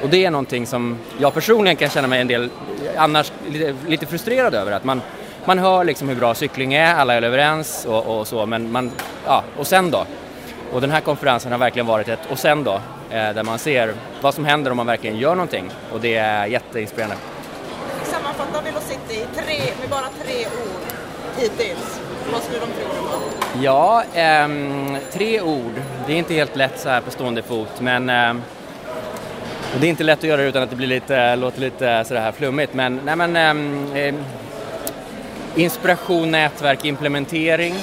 Och 0.03 0.09
det 0.09 0.25
är 0.25 0.31
någonting 0.31 0.67
som 0.67 0.99
jag 1.19 1.35
personligen 1.35 1.77
kan 1.77 1.89
känna 1.89 2.09
mig 2.09 2.21
en 2.21 2.27
del 2.27 2.51
annars 2.97 3.33
lite, 3.49 3.75
lite 3.87 4.07
frustrerad 4.07 4.55
över. 4.55 4.73
Att 4.73 4.85
man, 4.85 5.03
man 5.45 5.59
hör 5.59 5.85
liksom 5.85 6.09
hur 6.09 6.17
bra 6.17 6.35
cykling 6.35 6.75
är, 6.75 6.95
alla 6.95 7.15
är 7.15 7.23
överens 7.23 7.85
och, 7.89 8.19
och 8.19 8.27
så, 8.27 8.47
men 8.47 8.73
man, 8.73 8.91
ja, 9.27 9.45
och 9.59 9.67
sen 9.67 9.91
då? 9.91 10.07
Och 10.73 10.81
den 10.81 10.91
här 10.91 11.01
konferensen 11.01 11.53
har 11.53 11.59
verkligen 11.59 11.87
varit 11.87 12.09
ett 12.09 12.31
och 12.31 12.39
sen 12.39 12.65
då, 12.65 12.75
eh, 13.11 13.35
där 13.35 13.43
man 13.43 13.59
ser 13.59 13.95
vad 14.21 14.35
som 14.35 14.45
händer 14.45 14.71
om 14.71 14.77
man 14.77 14.87
verkligen 14.87 15.17
gör 15.17 15.35
någonting 15.35 15.71
och 15.93 16.01
det 16.01 16.15
är 16.15 16.47
jätteinspirerande. 16.47 17.17
Sammanfatta 18.05 18.61
Velocity 18.61 19.27
tre, 19.37 19.59
med 19.81 19.91
bara 19.91 20.09
tre 20.25 20.47
ord 20.47 20.83
hittills. 21.39 22.01
Vad 22.33 22.43
skulle 22.43 22.61
de 22.61 22.67
tre 22.67 22.85
orden 22.85 23.05
vara? 23.05 23.42
Ja, 23.61 24.03
ehm, 24.15 24.97
tre 25.13 25.41
ord. 25.41 25.73
Det 26.07 26.13
är 26.13 26.17
inte 26.17 26.35
helt 26.35 26.57
lätt 26.57 26.81
så 26.81 26.89
här 26.89 27.01
på 27.01 27.11
stående 27.11 27.43
fot 27.43 27.81
men 27.81 28.11
ehm, 28.11 28.43
och 29.75 29.81
det 29.81 29.87
är 29.87 29.91
inte 29.91 30.05
lätt 30.05 30.19
att 30.19 30.25
göra 30.25 30.43
det 30.43 30.49
utan 30.49 30.63
att 30.63 30.71
det 30.71 30.77
blir 30.77 30.87
lite, 30.87 31.37
låter 31.37 31.61
lite 31.61 32.05
sådär 32.05 32.21
här 32.21 32.33
flummigt 32.33 32.75
men, 32.75 33.01
nej 33.05 33.17
men 33.17 33.37
ehm, 33.37 33.87
ehm, 33.95 34.25
inspiration, 35.57 36.31
nätverk, 36.31 36.85
implementering. 36.85 37.75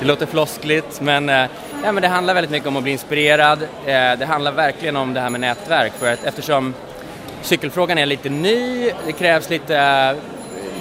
Det 0.00 0.06
låter 0.06 0.26
floskligt 0.26 1.00
men, 1.00 1.28
eh, 1.28 1.46
nej, 1.82 1.92
men 1.92 2.02
det 2.02 2.08
handlar 2.08 2.34
väldigt 2.34 2.50
mycket 2.50 2.68
om 2.68 2.76
att 2.76 2.82
bli 2.82 2.92
inspirerad. 2.92 3.62
Eh, 3.62 4.18
det 4.18 4.26
handlar 4.28 4.52
verkligen 4.52 4.96
om 4.96 5.14
det 5.14 5.20
här 5.20 5.30
med 5.30 5.40
nätverk 5.40 5.92
för 5.98 6.12
att 6.12 6.24
eftersom 6.24 6.74
cykelfrågan 7.42 7.98
är 7.98 8.06
lite 8.06 8.28
ny, 8.28 8.90
det 9.06 9.12
krävs 9.12 9.50
lite 9.50 9.76
eh, 9.78 10.39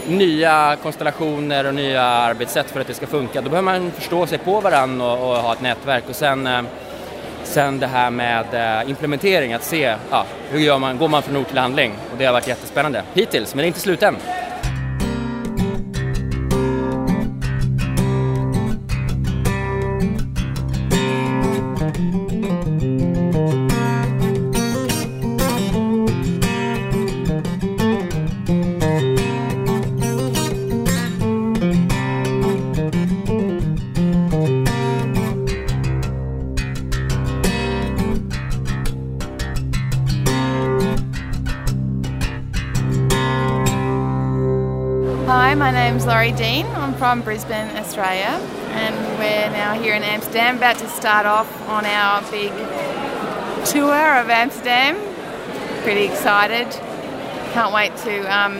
nya 0.09 0.77
konstellationer 0.83 1.67
och 1.67 1.75
nya 1.75 2.03
arbetssätt 2.03 2.71
för 2.71 2.81
att 2.81 2.87
det 2.87 2.93
ska 2.93 3.07
funka. 3.07 3.41
Då 3.41 3.49
behöver 3.49 3.79
man 3.79 3.91
förstå 3.91 4.27
sig 4.27 4.37
på 4.37 4.59
varandra 4.61 5.05
och, 5.05 5.29
och 5.29 5.37
ha 5.37 5.53
ett 5.53 5.61
nätverk 5.61 6.03
och 6.09 6.15
sen, 6.15 6.47
eh, 6.47 6.61
sen 7.43 7.79
det 7.79 7.87
här 7.87 8.09
med 8.09 8.45
eh, 8.81 8.89
implementering, 8.89 9.53
att 9.53 9.63
se 9.63 9.95
ja, 10.11 10.25
hur 10.49 10.59
gör 10.59 10.79
man, 10.79 10.97
går 10.97 11.07
man 11.07 11.21
från 11.21 11.35
ord 11.35 11.47
till 11.47 11.57
handling 11.57 11.93
och 12.11 12.17
det 12.17 12.25
har 12.25 12.33
varit 12.33 12.47
jättespännande 12.47 13.03
hittills, 13.13 13.55
men 13.55 13.61
det 13.61 13.65
är 13.65 13.67
inte 13.67 13.79
slut 13.79 14.03
än. 14.03 14.15
From 47.19 47.25
Brisbane, 47.25 47.75
Australia, 47.75 48.39
and 48.71 48.95
we're 49.19 49.49
now 49.51 49.73
here 49.73 49.93
in 49.93 50.03
Amsterdam, 50.03 50.55
about 50.55 50.77
to 50.77 50.87
start 50.87 51.25
off 51.25 51.49
on 51.67 51.85
our 51.85 52.21
big 52.31 52.51
tour 53.65 54.19
of 54.19 54.29
Amsterdam. 54.29 54.95
Pretty 55.83 56.05
excited. 56.05 56.71
Can't 57.51 57.73
wait 57.73 57.93
to 57.97 58.21
um, 58.33 58.55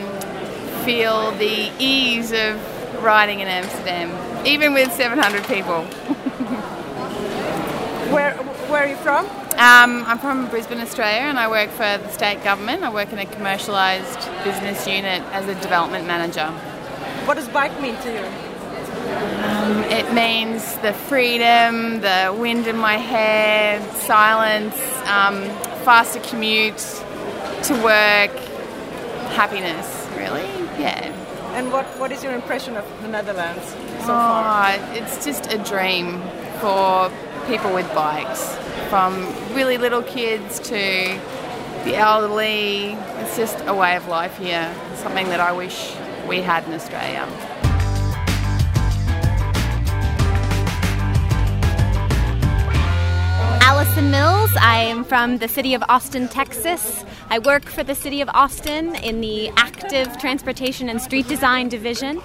feel 0.83 1.31
the 1.37 1.71
ease 1.79 2.33
of 2.33 2.59
riding 3.01 3.39
in 3.39 3.47
Amsterdam, 3.47 4.11
even 4.45 4.73
with 4.73 4.91
700 4.91 5.43
people. 5.45 5.83
Where, 8.11 8.33
where 8.67 8.83
are 8.83 8.87
you 8.87 8.95
from? 8.97 9.25
Um, 9.53 10.03
I'm 10.07 10.17
from 10.17 10.49
Brisbane, 10.49 10.81
Australia, 10.81 11.21
and 11.21 11.37
I 11.37 11.47
work 11.47 11.69
for 11.69 11.83
the 11.83 12.09
state 12.09 12.43
government. 12.43 12.83
I 12.83 12.91
work 12.91 13.13
in 13.13 13.19
a 13.19 13.25
commercialised 13.25 14.43
business 14.43 14.87
unit 14.87 15.21
as 15.31 15.47
a 15.47 15.53
development 15.61 16.07
manager. 16.07 16.47
What 17.27 17.35
does 17.35 17.47
bike 17.49 17.79
mean 17.79 17.95
to 17.97 18.11
you? 18.11 18.48
It 19.91 20.13
means 20.13 20.77
the 20.77 20.93
freedom, 20.93 22.01
the 22.01 22.35
wind 22.37 22.67
in 22.67 22.77
my 22.77 22.97
hair, 22.97 23.81
silence, 24.01 24.75
um, 25.05 25.43
faster 25.83 26.19
commute 26.21 26.77
to 27.63 27.73
work, 27.83 28.31
happiness, 29.33 30.07
really. 30.17 30.47
Yeah. 30.79 31.15
And 31.55 31.71
what, 31.71 31.85
what 31.99 32.11
is 32.11 32.23
your 32.23 32.33
impression 32.33 32.77
of 32.77 32.85
the 33.01 33.07
Netherlands 33.07 33.65
so 34.01 34.07
far? 34.07 34.71
Oh, 34.71 34.93
it's 34.93 35.25
just 35.25 35.51
a 35.51 35.57
dream 35.57 36.21
for 36.61 37.11
people 37.47 37.73
with 37.73 37.91
bikes, 37.93 38.55
from 38.89 39.25
really 39.53 39.77
little 39.77 40.03
kids 40.03 40.59
to 40.59 41.19
the 41.83 41.95
elderly. 41.95 42.93
It's 43.19 43.35
just 43.35 43.59
a 43.65 43.73
way 43.73 43.95
of 43.95 44.07
life 44.07 44.37
here, 44.37 44.73
something 44.95 45.27
that 45.29 45.39
I 45.39 45.51
wish 45.51 45.93
we 46.27 46.41
had 46.41 46.65
in 46.65 46.73
Australia. 46.73 47.27
Alison 53.71 54.09
Mills. 54.09 54.49
I 54.59 54.77
am 54.77 55.03
from 55.03 55.37
the 55.37 55.47
city 55.47 55.75
of 55.75 55.83
Austin, 55.89 56.27
Texas. 56.27 57.05
I 57.29 57.37
work 57.37 57.65
for 57.65 57.83
the 57.83 57.93
city 57.93 58.19
of 58.19 58.27
Austin 58.29 58.95
in 58.95 59.21
the 59.21 59.49
active 59.57 60.17
transportation 60.17 60.89
and 60.89 60.99
street 60.99 61.27
design 61.27 61.69
division. 61.69 62.19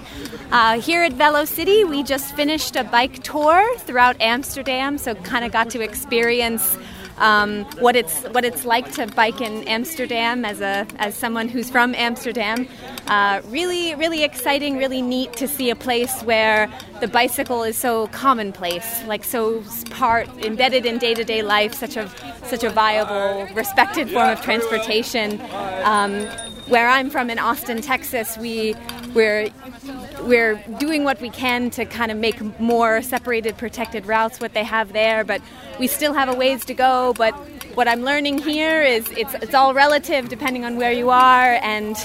Uh, 0.51 0.81
here 0.81 1.03
at 1.03 1.13
Velo 1.13 1.45
City, 1.45 1.83
we 1.83 2.01
just 2.01 2.35
finished 2.35 2.75
a 2.75 2.83
bike 2.83 3.21
tour 3.21 3.63
throughout 3.77 4.19
Amsterdam, 4.19 4.97
so 4.97 5.13
kind 5.13 5.45
of 5.45 5.51
got 5.51 5.69
to 5.69 5.81
experience 5.81 6.79
um, 7.17 7.63
what 7.79 7.95
it's 7.95 8.23
what 8.23 8.43
it's 8.43 8.65
like 8.65 8.91
to 8.93 9.07
bike 9.07 9.41
in 9.41 9.63
Amsterdam 9.67 10.45
as 10.45 10.61
a 10.61 10.85
as 10.97 11.15
someone 11.15 11.47
who's 11.47 11.69
from 11.69 11.95
Amsterdam. 11.95 12.67
Uh, 13.07 13.41
really, 13.47 13.95
really 13.95 14.23
exciting, 14.23 14.77
really 14.77 15.01
neat 15.01 15.33
to 15.33 15.47
see 15.47 15.69
a 15.69 15.75
place 15.75 16.21
where 16.23 16.69
the 17.01 17.07
bicycle 17.07 17.63
is 17.63 17.77
so 17.77 18.07
commonplace, 18.07 19.03
like 19.05 19.23
so 19.23 19.63
part 19.91 20.27
embedded 20.39 20.85
in 20.85 20.97
day 20.97 21.13
to 21.13 21.23
day 21.23 21.41
life, 21.41 21.73
such 21.73 21.95
a 21.97 22.09
such 22.45 22.63
a 22.63 22.69
viable, 22.69 23.53
respected 23.55 24.09
form 24.09 24.29
of 24.29 24.41
transportation. 24.41 25.39
Um, 25.83 26.27
where 26.67 26.89
I'm 26.89 27.11
from 27.11 27.29
in 27.29 27.37
Austin, 27.37 27.81
Texas, 27.81 28.37
we 28.37 28.75
we're 29.13 29.49
we're 30.25 30.55
doing 30.79 31.03
what 31.03 31.21
we 31.21 31.29
can 31.29 31.69
to 31.71 31.85
kind 31.85 32.11
of 32.11 32.17
make 32.17 32.41
more 32.59 33.01
separated, 33.01 33.57
protected 33.57 34.05
routes 34.05 34.39
what 34.39 34.53
they 34.53 34.63
have 34.63 34.93
there, 34.93 35.23
but 35.23 35.41
we 35.79 35.87
still 35.87 36.13
have 36.13 36.29
a 36.29 36.35
ways 36.35 36.65
to 36.65 36.73
go. 36.73 37.13
But 37.13 37.33
what 37.75 37.87
I'm 37.87 38.03
learning 38.03 38.39
here 38.39 38.81
is 38.81 39.09
it's 39.11 39.33
it's 39.35 39.53
all 39.53 39.73
relative 39.73 40.29
depending 40.29 40.65
on 40.65 40.77
where 40.77 40.91
you 40.91 41.09
are, 41.09 41.59
and 41.61 41.95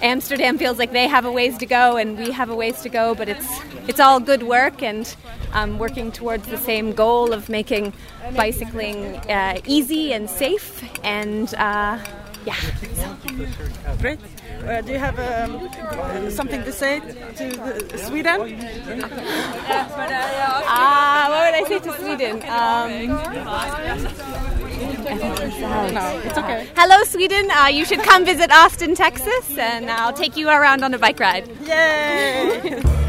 Amsterdam 0.00 0.58
feels 0.58 0.78
like 0.78 0.92
they 0.92 1.08
have 1.08 1.24
a 1.24 1.32
ways 1.32 1.58
to 1.58 1.66
go, 1.66 1.96
and 1.96 2.18
we 2.18 2.30
have 2.30 2.50
a 2.50 2.54
ways 2.54 2.82
to 2.82 2.88
go. 2.88 3.14
But 3.14 3.28
it's 3.28 3.48
it's 3.88 4.00
all 4.00 4.20
good 4.20 4.42
work, 4.42 4.82
and 4.82 5.14
um, 5.52 5.78
working 5.78 6.12
towards 6.12 6.46
the 6.48 6.58
same 6.58 6.92
goal 6.92 7.32
of 7.32 7.48
making 7.48 7.92
bicycling 8.36 9.16
uh, 9.30 9.60
easy 9.66 10.12
and 10.12 10.28
safe, 10.28 10.82
and 11.02 11.54
uh, 11.54 11.98
yeah. 12.46 12.56
Great. 14.00 14.18
Uh, 14.66 14.80
do 14.80 14.92
you 14.92 14.98
have 14.98 15.18
um, 15.18 16.30
something 16.30 16.62
to 16.62 16.72
say 16.72 17.00
to 17.00 17.06
the, 17.90 17.98
Sweden? 17.98 18.40
Ah, 20.68 21.26
what 21.30 21.40
would 21.44 21.54
I 21.54 21.64
say 21.68 21.78
to 21.80 21.92
Sweden? 22.00 22.36
Um, 22.48 22.90
No, 25.06 26.20
it's 26.24 26.38
okay. 26.38 26.68
hello, 26.76 27.02
Sweden. 27.04 27.50
Uh, 27.50 27.66
you 27.68 27.84
should 27.84 28.00
come 28.00 28.24
visit 28.24 28.50
Austin, 28.52 28.94
Texas, 28.94 29.56
and 29.56 29.90
I'll 29.90 30.12
take 30.12 30.36
you 30.36 30.48
around 30.48 30.82
on 30.84 30.94
a 30.94 30.98
bike 30.98 31.20
ride. 31.20 31.48
Yay! 31.66 32.82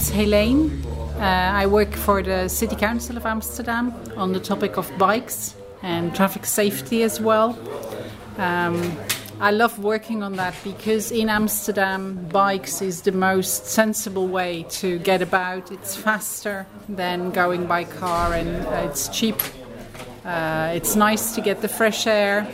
name's 0.00 0.10
Helene. 0.10 0.82
Uh, 1.18 1.60
I 1.62 1.66
work 1.66 1.94
for 1.94 2.22
the 2.22 2.48
City 2.48 2.74
Council 2.74 3.18
of 3.18 3.26
Amsterdam 3.26 3.92
on 4.16 4.32
the 4.32 4.40
topic 4.40 4.78
of 4.78 4.90
bikes 4.96 5.54
and 5.82 6.14
traffic 6.14 6.46
safety 6.46 7.02
as 7.02 7.20
well. 7.20 7.58
Um, 8.38 8.96
I 9.40 9.50
love 9.50 9.78
working 9.78 10.22
on 10.22 10.36
that 10.36 10.54
because 10.64 11.12
in 11.12 11.28
Amsterdam, 11.28 12.26
bikes 12.32 12.80
is 12.80 13.02
the 13.02 13.12
most 13.12 13.66
sensible 13.66 14.26
way 14.26 14.64
to 14.80 14.98
get 15.00 15.20
about. 15.20 15.70
It's 15.70 15.96
faster 15.96 16.66
than 16.88 17.30
going 17.30 17.66
by 17.66 17.84
car 17.84 18.32
and 18.32 18.66
uh, 18.66 18.88
it's 18.88 19.08
cheap. 19.08 19.36
Uh, 20.24 20.72
it's 20.74 20.96
nice 20.96 21.34
to 21.34 21.42
get 21.42 21.60
the 21.60 21.68
fresh 21.68 22.06
air. 22.06 22.46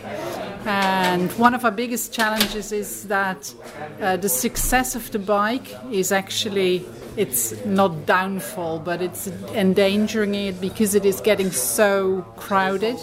And 0.65 1.31
one 1.39 1.55
of 1.55 1.65
our 1.65 1.71
biggest 1.71 2.13
challenges 2.13 2.73
is 2.73 3.05
that 3.05 3.55
uh, 4.01 4.17
the 4.17 4.29
success 4.29 4.97
of 4.97 5.13
the 5.13 5.21
bike 5.21 5.69
is 5.93 6.11
actually 6.11 6.85
it's 7.17 7.65
not 7.65 8.07
downfall, 8.07 8.81
but 8.81 9.01
it's 9.01 9.29
endangering 9.55 10.35
it 10.35 10.61
because 10.61 10.95
it 10.95 11.05
is 11.05 11.21
getting 11.21 11.51
so 11.51 12.23
crowded. 12.37 12.97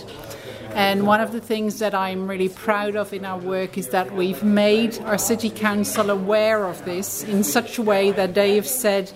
And 0.76 1.06
one 1.06 1.22
of 1.22 1.32
the 1.32 1.40
things 1.40 1.80
that 1.80 1.94
I'm 1.94 2.28
really 2.28 2.50
proud 2.50 2.96
of 2.96 3.14
in 3.14 3.26
our 3.26 3.38
work 3.38 3.78
is 3.78 3.90
that 3.90 4.16
we've 4.16 4.44
made 4.44 4.98
our 5.02 5.20
city 5.20 5.52
council 5.52 6.10
aware 6.10 6.66
of 6.66 6.84
this 6.84 7.24
in 7.24 7.44
such 7.44 7.78
a 7.78 7.84
way 7.84 8.12
that 8.12 8.34
they 8.34 8.56
have 8.56 8.68
said, 8.68 9.12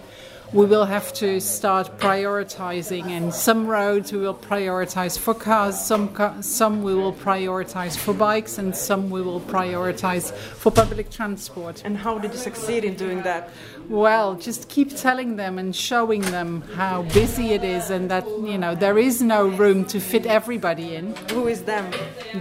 we 0.54 0.66
will 0.66 0.86
have 0.86 1.14
to 1.14 1.40
start 1.42 1.98
prioritizing. 1.98 3.08
And 3.08 3.34
some 3.34 3.68
roads 3.68 4.12
we 4.12 4.20
will 4.20 4.36
prioritize 4.36 5.18
for 5.20 5.34
cars, 5.34 5.80
some 5.80 6.10
ca- 6.14 6.42
some 6.42 6.84
we 6.84 6.96
will 6.96 7.14
prioritize 7.14 7.98
for 7.98 8.14
bikes, 8.14 8.58
and 8.58 8.76
some 8.76 9.10
we 9.10 9.22
will 9.22 9.42
prioritize 9.42 10.32
for 10.34 10.72
public 10.72 11.10
transport. 11.10 11.82
And 11.84 11.98
how 11.98 12.18
did 12.18 12.32
you 12.32 12.38
succeed 12.38 12.86
in 12.86 12.96
doing 12.96 13.24
that? 13.24 13.50
Well, 13.90 14.36
just 14.36 14.70
keep 14.70 14.96
telling 14.96 15.36
them 15.36 15.58
and 15.60 15.76
showing 15.76 16.22
them 16.22 16.62
how 16.76 17.04
busy 17.04 17.52
it 17.54 17.64
is, 17.64 17.90
and 17.90 18.10
that 18.12 18.26
you 18.28 18.58
know 18.58 18.76
there 18.76 18.98
is 18.98 19.22
no 19.22 19.48
room 19.48 19.86
to 19.86 20.00
fit 20.00 20.26
everybody 20.26 20.96
in. 20.96 21.16
Who 21.32 21.48
is 21.48 21.64
them? 21.64 21.92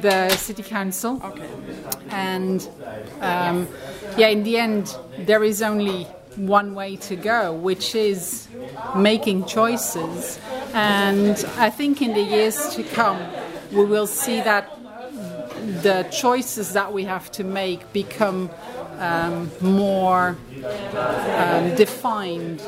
The 0.00 0.30
city 0.30 0.62
council. 0.62 1.20
Okay. 1.24 1.48
And 2.10 2.68
um, 3.20 3.68
yeah, 4.16 4.28
in 4.28 4.44
the 4.44 4.58
end, 4.58 4.96
there 5.18 5.42
is 5.44 5.62
only 5.62 6.06
one 6.36 6.74
way 6.74 6.96
to 6.96 7.16
go, 7.16 7.52
which 7.52 7.94
is 7.94 8.48
making 8.96 9.46
choices. 9.46 10.38
And 10.72 11.36
I 11.56 11.70
think 11.70 12.02
in 12.02 12.14
the 12.14 12.22
years 12.22 12.68
to 12.74 12.82
come, 12.82 13.20
we 13.72 13.84
will 13.84 14.06
see 14.06 14.40
that 14.40 14.70
the 15.82 16.04
choices 16.10 16.72
that 16.74 16.92
we 16.92 17.04
have 17.04 17.30
to 17.32 17.44
make 17.44 17.92
become 17.92 18.50
um, 18.98 19.50
more 19.60 20.36
um, 20.94 21.74
defined. 21.74 22.62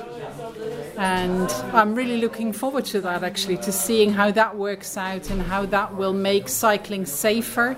And 0.99 1.49
I'm 1.73 1.95
really 1.95 2.21
looking 2.21 2.53
forward 2.53 2.85
to 2.87 3.01
that 3.03 3.23
actually, 3.23 3.57
to 3.59 3.71
seeing 3.71 4.13
how 4.13 4.33
that 4.33 4.57
works 4.57 4.97
out 4.97 5.31
and 5.31 5.41
how 5.43 5.65
that 5.67 5.95
will 5.95 6.13
make 6.13 6.49
cycling 6.49 7.07
safer 7.07 7.77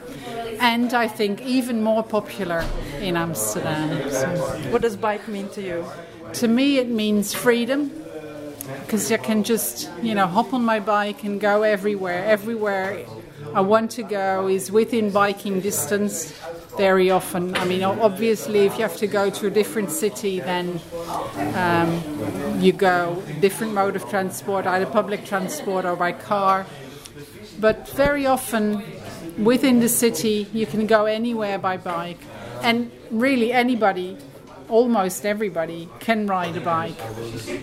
and 0.59 0.92
I 0.94 1.06
think 1.06 1.42
even 1.42 1.83
more 1.83 2.02
popular 2.02 2.64
in 3.00 3.16
Amsterdam. 3.16 4.11
So 4.11 4.26
What 4.70 4.83
does 4.83 4.96
bike 4.96 5.28
mean 5.28 5.48
to 5.50 5.62
you? 5.62 5.85
to 6.35 6.48
me, 6.48 6.78
it 6.78 6.88
means 6.88 7.35
freedom 7.35 7.90
because 8.83 9.11
I 9.11 9.16
can 9.16 9.42
just, 9.42 9.90
you 10.02 10.14
know, 10.14 10.26
hop 10.26 10.54
on 10.54 10.64
my 10.64 10.80
bike 10.80 11.24
and 11.24 11.40
go 11.40 11.62
everywhere. 11.62 12.24
Everywhere 12.24 13.04
I 13.54 13.61
want 13.61 13.90
to 13.92 14.02
go 14.02 14.48
is 14.48 14.70
within 14.70 15.11
biking 15.11 15.61
distance 15.61 16.33
very 16.76 17.11
often. 17.11 17.54
I 17.56 17.64
mean, 17.64 17.83
obviously, 17.83 18.61
if 18.61 18.76
you 18.76 18.83
have 18.83 18.96
to 18.98 19.06
go 19.06 19.30
to 19.30 19.46
a 19.46 19.50
different 19.50 19.90
city, 19.90 20.40
then 20.40 20.80
um, 21.54 22.61
you 22.61 22.72
go 22.72 23.22
different 23.40 23.74
mode 23.74 23.96
of 23.96 24.09
transport, 24.09 24.66
either 24.66 24.87
public 24.87 25.24
transport 25.24 25.85
or 25.85 25.96
by 25.96 26.12
car. 26.12 26.66
But 27.59 27.88
very 27.90 28.26
often, 28.26 28.83
within 29.38 29.80
the 29.80 29.88
city, 29.88 30.46
you 30.52 30.66
can 30.66 30.87
go 30.87 31.06
anywhere 31.06 31.59
by 31.59 31.76
bike, 31.76 32.20
and 32.62 32.90
really 33.11 33.52
anybody 33.52 34.16
almost 34.70 35.26
everybody 35.26 35.88
can 35.98 36.26
ride 36.26 36.56
a 36.56 36.61
bike. 36.61 36.98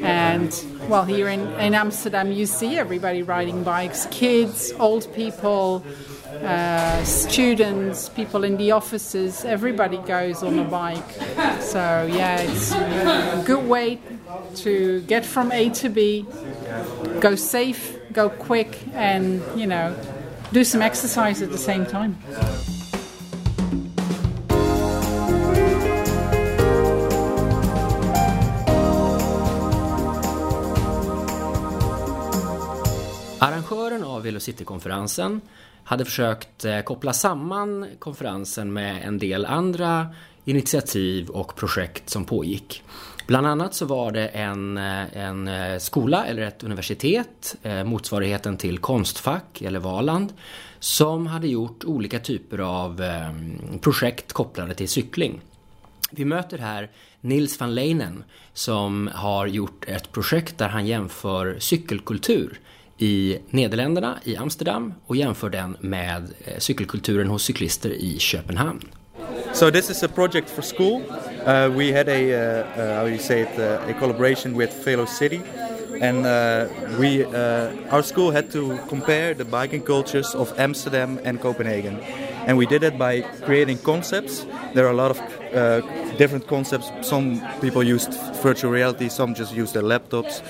And 0.01 0.53
well, 0.89 1.05
here 1.05 1.29
in, 1.29 1.47
in 1.59 1.73
Amsterdam, 1.73 2.31
you 2.31 2.45
see 2.45 2.77
everybody 2.77 3.23
riding 3.23 3.63
bikes 3.63 4.07
kids, 4.11 4.73
old 4.77 5.11
people, 5.15 5.83
uh, 6.43 7.03
students, 7.03 8.09
people 8.09 8.43
in 8.43 8.57
the 8.57 8.71
offices, 8.71 9.45
everybody 9.45 9.97
goes 9.97 10.43
on 10.43 10.59
a 10.59 10.63
bike. 10.63 11.11
So, 11.61 12.07
yeah, 12.11 12.39
it's 12.41 12.71
a 12.71 13.43
good 13.45 13.67
way 13.67 13.99
to 14.55 15.01
get 15.01 15.25
from 15.25 15.51
A 15.51 15.69
to 15.69 15.89
B, 15.89 16.25
go 17.19 17.35
safe, 17.35 17.97
go 18.11 18.29
quick, 18.29 18.77
and 18.93 19.41
you 19.55 19.67
know, 19.67 19.95
do 20.51 20.63
some 20.63 20.81
exercise 20.81 21.41
at 21.41 21.51
the 21.51 21.57
same 21.57 21.85
time. 21.85 22.17
Arrangören 33.39 34.03
av 34.03 34.21
Velocity-konferensen 34.21 35.41
hade 35.87 36.05
försökt 36.05 36.65
eh, 36.65 36.81
koppla 36.81 37.13
samman 37.13 37.87
konferensen 37.99 38.73
med 38.73 39.07
en 39.07 39.17
del 39.17 39.45
andra 39.45 40.07
initiativ 40.45 41.29
och 41.29 41.55
projekt 41.55 42.09
som 42.09 42.25
pågick. 42.25 42.83
Bland 43.27 43.47
annat 43.47 43.73
så 43.73 43.85
var 43.85 44.11
det 44.11 44.27
en, 44.27 44.77
eh, 44.77 45.17
en 45.17 45.47
eh, 45.47 45.77
skola 45.77 46.25
eller 46.25 46.41
ett 46.41 46.63
universitet, 46.63 47.55
motsvarigheten 47.85 48.57
till 48.57 48.77
Konstfack 48.77 49.61
eller 49.61 49.79
Valand, 49.79 50.33
som 50.79 51.27
hade 51.27 51.47
gjort 51.47 51.83
olika 51.83 52.19
typer 52.19 52.57
av 52.57 53.01
projekt 53.81 54.33
kopplade 54.33 54.73
till 54.73 54.89
cykling. 54.89 55.41
Vi 56.11 56.25
möter 56.25 56.57
här 56.57 56.89
Nils 57.21 57.59
van 57.59 57.75
Leinen 57.75 58.23
som 58.53 59.09
har 59.13 59.47
gjort 59.47 59.85
ett 59.87 60.11
projekt 60.11 60.57
där 60.57 60.69
han 60.69 60.87
jämför 60.87 61.55
cykelkultur 61.59 62.59
i 62.97 63.39
Nederländerna, 63.49 64.19
i 64.23 64.37
Amsterdam 64.37 64.93
och 65.07 65.15
jämför 65.15 65.49
den 65.49 65.77
med 65.79 66.23
eh, 66.45 66.57
cykelkulturen 66.57 67.27
hos 67.27 67.43
cyklister 67.43 67.89
i 67.89 68.19
Köpenhamn. 68.19 68.81
So 69.53 69.71
this 69.71 69.89
is 69.89 70.03
a 70.03 70.07
project 70.07 70.49
for 70.49 70.61
school. 70.61 71.01
Uh, 71.45 71.77
we 71.77 71.91
had 71.97 72.09
a, 72.09 72.13
uh, 72.13 72.81
uh, 72.81 72.97
how 72.97 73.03
do 73.05 73.09
you 73.09 73.19
say 73.19 73.41
it, 73.41 73.59
uh, 73.59 73.89
a 73.89 73.93
collaboration 73.99 74.57
with 74.57 74.85
Velo 74.85 75.05
City, 75.05 75.41
and 76.01 76.25
uh, 76.25 76.67
we, 76.99 77.23
uh, 77.25 77.93
our 77.95 78.03
school 78.03 78.31
had 78.31 78.51
to 78.51 78.77
compare 78.89 79.33
the 79.33 79.45
biking 79.45 79.81
cultures 79.81 80.35
of 80.35 80.53
Amsterdam 80.59 81.19
and 81.23 81.41
Copenhagen, 81.41 81.99
and 82.45 82.57
we 82.57 82.65
did 82.65 82.83
it 82.83 82.97
by 82.97 83.21
creating 83.45 83.77
concepts. 83.77 84.45
There 84.73 84.85
are 84.85 84.91
a 84.91 84.97
lot 84.97 85.11
of 85.11 85.19
uh, 85.19 85.81
different 86.17 86.47
concepts. 86.47 86.91
Some 87.01 87.41
people 87.61 87.83
used 87.83 88.13
virtual 88.43 88.71
reality, 88.71 89.09
some 89.09 89.33
just 89.33 89.55
used 89.55 89.73
their 89.73 89.83
laptops. 89.83 90.41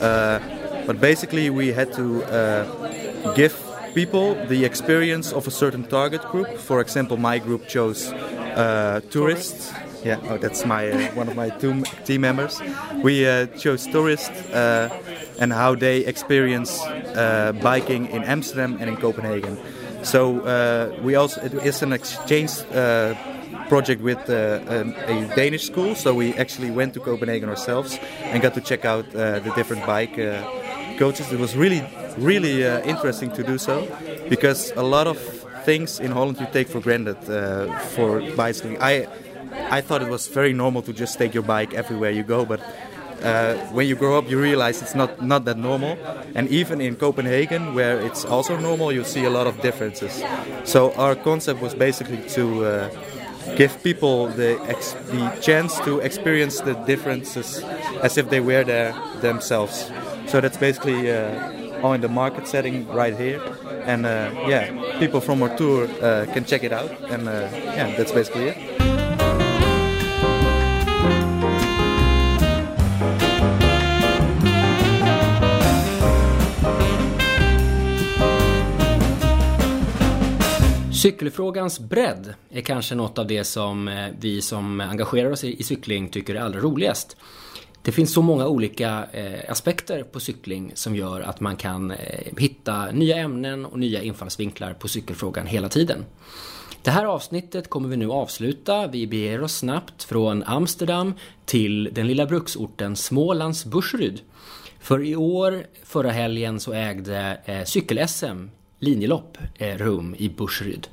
Uh, 0.00 0.40
But 0.90 1.00
basically, 1.00 1.50
we 1.50 1.68
had 1.70 1.92
to 1.92 2.24
uh, 2.24 3.34
give 3.34 3.54
people 3.94 4.34
the 4.46 4.64
experience 4.64 5.32
of 5.32 5.46
a 5.46 5.50
certain 5.52 5.84
target 5.84 6.20
group. 6.32 6.58
For 6.58 6.80
example, 6.80 7.16
my 7.16 7.38
group 7.38 7.68
chose 7.68 8.10
uh, 8.12 9.00
tourists. 9.08 9.72
Yeah, 10.02 10.18
oh, 10.28 10.36
that's 10.36 10.66
my 10.66 10.90
uh, 10.90 11.14
one 11.14 11.28
of 11.28 11.36
my 11.36 11.50
two 11.50 11.84
team 12.04 12.22
members. 12.22 12.60
We 13.04 13.24
uh, 13.24 13.46
chose 13.56 13.86
tourists 13.86 14.30
uh, 14.50 14.88
and 15.38 15.52
how 15.52 15.76
they 15.76 15.98
experience 15.98 16.80
uh, 16.80 17.52
biking 17.62 18.10
in 18.10 18.24
Amsterdam 18.24 18.76
and 18.80 18.90
in 18.90 18.96
Copenhagen. 18.96 19.58
So 20.02 20.42
we 21.04 21.14
also 21.14 21.40
it 21.42 21.54
is 21.54 21.82
an 21.82 21.92
exchange 21.92 22.50
project 23.70 24.02
with 24.02 24.18
uh, 24.28 24.58
a, 25.06 25.36
Danish 25.36 25.66
school. 25.66 25.94
So 25.94 26.12
we 26.12 26.34
actually 26.34 26.70
went 26.72 26.92
to 26.94 27.00
Copenhagen 27.00 27.48
ourselves 27.48 27.98
and 28.32 28.42
got 28.42 28.54
to 28.54 28.60
check 28.60 28.84
out 28.84 29.06
uh, 29.14 29.38
the 29.38 29.52
different 29.54 29.86
bike 29.86 30.18
uh, 30.18 30.42
coaches. 31.00 31.32
It 31.32 31.40
was 31.40 31.56
really, 31.56 31.82
really 32.18 32.66
uh, 32.66 32.82
interesting 32.92 33.30
to 33.32 33.42
do 33.42 33.56
so 33.56 33.76
because 34.28 34.70
a 34.76 34.82
lot 34.82 35.06
of 35.06 35.18
things 35.64 35.98
in 35.98 36.10
Holland 36.12 36.38
you 36.38 36.46
take 36.52 36.68
for 36.68 36.80
granted 36.80 37.18
uh, 37.28 37.32
for 37.94 38.20
bicycling. 38.36 38.76
I, 38.80 39.08
I 39.78 39.80
thought 39.80 40.02
it 40.02 40.10
was 40.10 40.28
very 40.28 40.52
normal 40.52 40.82
to 40.82 40.92
just 40.92 41.18
take 41.18 41.32
your 41.32 41.42
bike 41.42 41.72
everywhere 41.74 42.10
you 42.10 42.22
go, 42.22 42.44
but 42.44 42.60
uh, 43.22 43.54
when 43.76 43.86
you 43.86 43.96
grow 43.96 44.18
up, 44.18 44.28
you 44.30 44.40
realize 44.40 44.82
it's 44.82 44.94
not, 44.94 45.10
not 45.22 45.44
that 45.44 45.58
normal. 45.58 45.96
And 46.34 46.48
even 46.48 46.80
in 46.80 46.96
Copenhagen, 46.96 47.74
where 47.74 48.00
it's 48.00 48.24
also 48.24 48.56
normal, 48.56 48.92
you 48.92 49.04
see 49.04 49.24
a 49.24 49.30
lot 49.30 49.46
of 49.46 49.60
differences. 49.60 50.22
So 50.64 50.92
our 50.94 51.14
concept 51.14 51.60
was 51.60 51.74
basically 51.74 52.22
to 52.36 52.64
uh, 52.64 52.90
give 53.56 53.82
people 53.82 54.28
the, 54.28 54.58
the 55.12 55.38
chance 55.40 55.78
to 55.80 55.98
experience 56.00 56.60
the 56.60 56.74
differences 56.74 57.62
as 58.02 58.16
if 58.16 58.30
they 58.30 58.40
were 58.40 58.64
there 58.64 58.94
themselves. 59.20 59.90
So 60.30 60.40
that's 60.40 60.58
basically 60.58 61.10
uh, 61.10 61.82
all 61.82 61.92
in 61.92 62.00
the 62.00 62.08
market 62.08 62.46
setting 62.46 62.86
right 62.86 63.16
here. 63.18 63.40
And 63.84 64.06
uh, 64.06 64.30
yeah, 64.46 64.98
people 65.00 65.20
from 65.20 65.42
our 65.42 65.56
tour 65.56 65.88
uh, 66.00 66.26
can 66.32 66.44
check 66.44 66.62
it 66.62 66.72
out. 66.72 66.92
And 67.10 67.28
uh, 67.28 67.48
yeah, 67.52 67.96
that's 67.96 68.12
basically 68.12 68.50
it. 68.50 68.56
Cykelfrågans 81.02 81.80
bredd 81.80 82.34
är 82.50 82.60
kanske 82.60 82.94
något 82.94 83.18
av 83.18 83.26
det 83.26 83.44
som 83.44 83.88
eh, 83.88 84.08
vi 84.20 84.42
som 84.42 84.80
engagerar 84.80 85.30
oss 85.30 85.44
i 85.44 85.62
cykling 85.62 86.08
tycker 86.08 86.34
är 86.34 86.40
allra 86.40 86.60
roligast. 86.60 87.16
Det 87.82 87.92
finns 87.92 88.12
så 88.12 88.22
många 88.22 88.46
olika 88.46 89.06
eh, 89.12 89.50
aspekter 89.50 90.02
på 90.02 90.20
cykling 90.20 90.72
som 90.74 90.96
gör 90.96 91.20
att 91.20 91.40
man 91.40 91.56
kan 91.56 91.90
eh, 91.90 91.96
hitta 92.38 92.90
nya 92.90 93.16
ämnen 93.16 93.66
och 93.66 93.78
nya 93.78 94.02
infallsvinklar 94.02 94.74
på 94.74 94.88
cykelfrågan 94.88 95.46
hela 95.46 95.68
tiden. 95.68 96.04
Det 96.82 96.90
här 96.90 97.04
avsnittet 97.04 97.70
kommer 97.70 97.88
vi 97.88 97.96
nu 97.96 98.10
avsluta. 98.10 98.86
Vi 98.86 99.06
beger 99.06 99.42
oss 99.42 99.56
snabbt 99.56 100.02
från 100.02 100.42
Amsterdam 100.42 101.14
till 101.44 101.88
den 101.92 102.06
lilla 102.06 102.26
bruksorten 102.26 102.96
Smålands 102.96 103.64
Burseryd. 103.64 104.20
För 104.80 105.04
i 105.04 105.16
år, 105.16 105.66
förra 105.84 106.10
helgen, 106.10 106.60
så 106.60 106.72
ägde 106.72 107.40
eh, 107.44 107.64
cykel-SM 107.64 108.48
linjelopp 108.78 109.38
eh, 109.54 109.76
rum 109.76 110.14
i 110.18 110.28
Burseryd. 110.28 110.88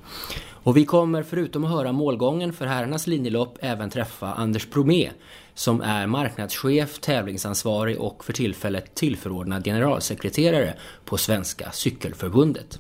Och 0.68 0.78
vi 0.78 0.86
kommer 0.86 1.24
förutom 1.24 1.66
att 1.66 1.72
höra 1.72 1.92
målgången 1.92 2.54
för 2.54 2.66
herrarnas 2.66 3.08
linjelopp 3.08 3.58
även 3.62 3.90
träffa 3.90 4.34
Anders 4.34 4.70
Bromé 4.70 5.10
som 5.54 5.82
är 5.82 6.08
marknadschef, 6.08 7.00
tävlingsansvarig 7.00 8.00
och 8.00 8.26
för 8.26 8.34
tillfället 8.34 8.96
tillförordnad 8.96 9.66
generalsekreterare 9.66 10.74
på 11.06 11.18
Svenska 11.18 11.72
Cykelförbundet. 11.72 12.80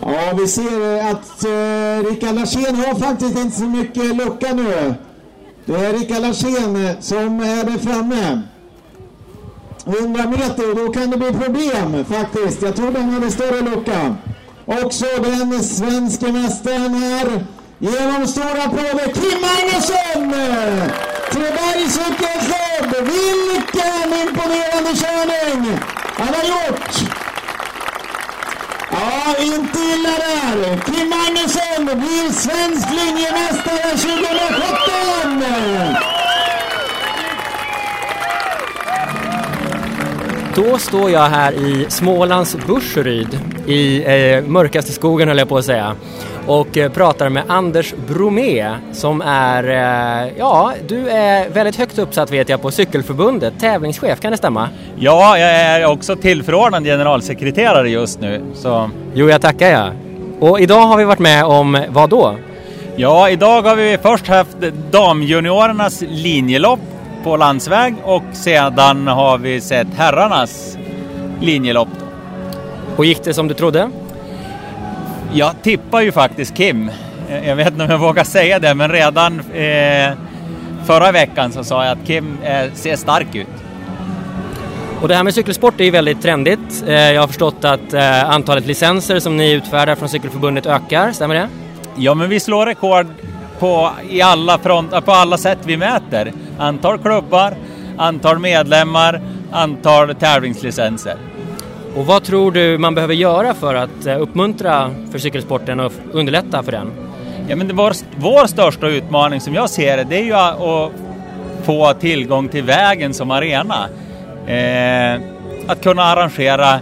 Ja, 0.00 0.32
vi 0.38 0.46
ser 0.46 1.10
att 1.10 1.44
eh, 1.44 2.10
Rickard 2.10 2.34
Larsén 2.34 2.74
har 2.74 2.94
faktiskt 2.94 3.38
inte 3.38 3.56
så 3.56 3.64
mycket 3.64 4.16
lucka 4.16 4.54
nu. 4.54 4.94
Det 5.64 5.74
är 5.74 5.92
Rickard 5.92 6.22
Larsén 6.22 6.86
eh, 6.86 7.00
som 7.00 7.40
är 7.40 7.64
där 7.64 7.78
framme. 7.78 8.42
100 9.86 10.26
meter, 10.26 10.86
då 10.86 10.92
kan 10.92 11.10
det 11.10 11.16
bli 11.16 11.32
problem 11.32 12.04
faktiskt. 12.04 12.62
Jag 12.62 12.76
tror 12.76 12.92
den 12.92 13.10
hade 13.10 13.30
större 13.30 13.60
lucka. 13.60 14.16
Också 14.70 15.06
den 15.22 15.64
svenska 15.64 16.26
mästaren 16.32 16.94
här. 16.94 17.44
Genom 17.78 18.26
stora 18.26 18.62
applåder, 18.62 19.12
Kim 19.12 19.40
Magnusson! 19.40 20.34
Trebergs 21.30 21.94
cykelklubb. 21.94 23.08
Vilken 23.08 24.12
imponerande 24.22 24.94
körning 24.94 25.78
han 26.18 26.28
har 26.28 26.44
gjort! 26.44 26.94
Ja, 28.90 29.36
inte 29.42 29.78
illa 29.78 30.10
där. 30.10 30.80
Kim 30.86 31.08
Magnusson 31.08 31.84
blir 32.00 32.32
svensk 32.32 32.88
linjemästare 32.90 33.90
2017! 33.96 35.94
Då 40.54 40.78
står 40.78 41.10
jag 41.10 41.28
här 41.28 41.52
i 41.52 41.86
Smålands 41.88 42.56
Burseryd, 42.66 43.40
i 43.70 44.04
eh, 44.06 44.50
mörkaste 44.50 44.92
skogen 44.92 45.28
höll 45.28 45.38
jag 45.38 45.48
på 45.48 45.58
att 45.58 45.64
säga, 45.64 45.96
och 46.46 46.76
eh, 46.76 46.92
pratar 46.92 47.28
med 47.28 47.42
Anders 47.48 47.94
Bromé 48.08 48.74
som 48.92 49.22
är, 49.22 49.64
eh, 49.64 50.32
ja, 50.38 50.72
du 50.88 51.08
är 51.08 51.48
väldigt 51.48 51.76
högt 51.76 51.98
uppsatt 51.98 52.30
vet 52.30 52.48
jag 52.48 52.62
på 52.62 52.70
Cykelförbundet, 52.70 53.54
tävlingschef, 53.60 54.20
kan 54.20 54.30
det 54.30 54.36
stämma? 54.36 54.68
Ja, 54.96 55.38
jag 55.38 55.50
är 55.50 55.86
också 55.86 56.16
tillförordnad 56.16 56.84
generalsekreterare 56.84 57.90
just 57.90 58.20
nu. 58.20 58.42
Så. 58.54 58.90
Jo, 59.14 59.30
jag 59.30 59.40
tackar 59.40 59.68
jag. 59.70 59.92
Och 60.40 60.60
idag 60.60 60.80
har 60.80 60.96
vi 60.96 61.04
varit 61.04 61.18
med 61.18 61.44
om 61.44 61.84
vad 61.88 62.10
då? 62.10 62.36
Ja, 62.96 63.30
idag 63.30 63.62
har 63.62 63.76
vi 63.76 63.98
först 64.02 64.26
haft 64.28 64.56
damjuniorernas 64.90 66.02
linjelopp 66.08 66.80
på 67.24 67.36
landsväg 67.36 67.94
och 68.04 68.22
sedan 68.32 69.06
har 69.06 69.38
vi 69.38 69.60
sett 69.60 69.88
herrarnas 69.96 70.76
linjelopp. 71.40 71.99
Och 72.96 73.04
gick 73.04 73.24
det 73.24 73.34
som 73.34 73.48
du 73.48 73.54
trodde? 73.54 73.90
Jag 75.32 75.62
tippar 75.62 76.00
ju 76.00 76.12
faktiskt 76.12 76.56
Kim. 76.56 76.90
Jag 77.44 77.56
vet 77.56 77.68
inte 77.68 77.84
om 77.84 77.90
jag 77.90 77.98
vågar 77.98 78.24
säga 78.24 78.58
det, 78.58 78.74
men 78.74 78.90
redan 78.90 79.40
eh, 79.40 80.12
förra 80.86 81.12
veckan 81.12 81.52
så 81.52 81.64
sa 81.64 81.84
jag 81.84 81.92
att 81.92 82.06
Kim 82.06 82.38
eh, 82.42 82.72
ser 82.72 82.96
stark 82.96 83.34
ut. 83.34 83.46
Och 85.00 85.08
det 85.08 85.14
här 85.14 85.24
med 85.24 85.34
cykelsport 85.34 85.80
är 85.80 85.84
ju 85.84 85.90
väldigt 85.90 86.22
trendigt. 86.22 86.84
Eh, 86.86 86.94
jag 86.94 87.20
har 87.20 87.26
förstått 87.26 87.64
att 87.64 87.94
eh, 87.94 88.30
antalet 88.30 88.66
licenser 88.66 89.18
som 89.20 89.36
ni 89.36 89.52
utfärdar 89.52 89.94
från 89.94 90.08
Cykelförbundet 90.08 90.66
ökar, 90.66 91.12
stämmer 91.12 91.34
det? 91.34 91.48
Ja, 91.96 92.14
men 92.14 92.28
vi 92.28 92.40
slår 92.40 92.66
rekord 92.66 93.06
på, 93.58 93.90
i 94.10 94.22
alla 94.22 94.58
front, 94.58 95.04
på 95.04 95.12
alla 95.12 95.38
sätt 95.38 95.58
vi 95.64 95.76
mäter. 95.76 96.32
Antal 96.58 96.98
klubbar, 96.98 97.54
antal 97.96 98.38
medlemmar, 98.38 99.20
antal 99.52 100.14
tävlingslicenser. 100.14 101.16
Och 101.96 102.06
vad 102.06 102.24
tror 102.24 102.52
du 102.52 102.78
man 102.78 102.94
behöver 102.94 103.14
göra 103.14 103.54
för 103.54 103.74
att 103.74 104.06
eh, 104.06 104.22
uppmuntra 104.22 104.90
för 105.10 105.18
cykelsporten 105.18 105.80
och 105.80 105.92
underlätta 106.12 106.62
för 106.62 106.72
den? 106.72 106.92
Ja, 107.48 107.56
men 107.56 107.68
det 107.68 107.74
var, 107.74 107.94
vår 108.16 108.46
största 108.46 108.88
utmaning 108.88 109.40
som 109.40 109.54
jag 109.54 109.70
ser 109.70 109.96
det, 109.96 110.04
det 110.04 110.16
är 110.16 110.24
ju 110.24 110.34
att 110.34 110.92
få 111.62 111.92
tillgång 111.92 112.48
till 112.48 112.64
vägen 112.64 113.14
som 113.14 113.30
arena. 113.30 113.88
Eh, 114.46 115.20
att 115.66 115.82
kunna 115.82 116.02
arrangera 116.02 116.80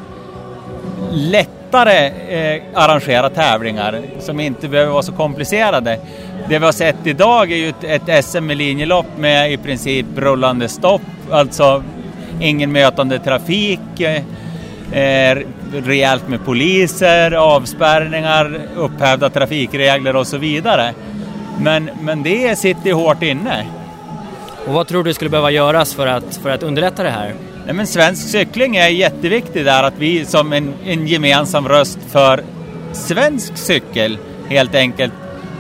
lättare 1.13 2.07
eh, 2.07 2.63
arrangera 2.75 3.31
tävlingar 3.31 4.01
som 4.21 4.41
inte 4.41 4.69
behöver 4.69 4.93
vara 4.93 5.03
så 5.03 5.13
komplicerade. 5.13 6.01
Det 6.49 6.59
vi 6.59 6.65
har 6.65 6.73
sett 6.73 6.97
idag 7.07 7.53
är 7.53 7.57
ju 7.57 7.69
ett, 7.69 8.09
ett 8.09 8.25
SM 8.25 8.47
med 8.47 8.57
linjelopp 8.57 9.07
med 9.19 9.53
i 9.53 9.57
princip 9.57 10.07
rullande 10.17 10.69
stopp, 10.69 11.03
alltså 11.31 11.83
ingen 12.41 12.73
mötande 12.73 13.19
trafik, 13.19 14.01
eh, 14.01 14.23
rejält 15.73 16.29
med 16.29 16.45
poliser, 16.45 17.33
avspärrningar, 17.33 18.61
upphävda 18.77 19.31
trafikregler 19.31 20.17
och 20.17 20.27
så 20.27 20.39
vidare. 20.39 20.95
Men, 21.61 21.91
men 22.01 22.23
det 22.23 22.59
sitter 22.59 22.93
hårt 22.93 23.23
inne. 23.23 23.67
Och 24.67 24.75
vad 24.75 24.87
tror 24.87 25.05
du 25.05 25.15
skulle 25.15 25.31
behöva 25.31 25.51
göras 25.51 25.95
för 25.95 26.07
att, 26.07 26.37
för 26.37 26.51
att 26.51 26.63
underlätta 26.63 27.03
det 27.03 27.11
här? 27.11 27.35
Nej, 27.65 27.75
men 27.75 27.87
svensk 27.87 28.29
cykling 28.29 28.77
är 28.77 28.89
jätteviktig 28.89 29.65
där, 29.65 29.83
att 29.83 29.99
vi 29.99 30.25
som 30.25 30.53
en, 30.53 30.75
en 30.85 31.07
gemensam 31.07 31.69
röst 31.69 31.99
för 32.09 32.43
svensk 32.93 33.57
cykel 33.57 34.19
helt 34.49 34.75
enkelt 34.75 35.13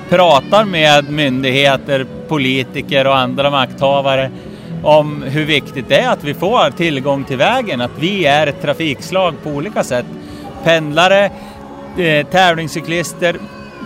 pratar 0.09 0.65
med 0.65 1.11
myndigheter, 1.11 2.07
politiker 2.29 3.07
och 3.07 3.19
andra 3.19 3.51
makthavare 3.51 4.31
om 4.83 5.23
hur 5.23 5.45
viktigt 5.45 5.89
det 5.89 6.01
är 6.01 6.09
att 6.09 6.25
vi 6.25 6.35
får 6.35 6.71
tillgång 6.71 7.25
till 7.25 7.37
vägen, 7.37 7.81
att 7.81 7.99
vi 7.99 8.27
är 8.27 8.47
ett 8.47 8.63
trafikslag 8.63 9.35
på 9.43 9.51
olika 9.51 9.85
sätt. 9.85 10.07
Pendlare, 10.65 11.31
eh, 11.99 12.27
tävlingscyklister, 12.27 13.37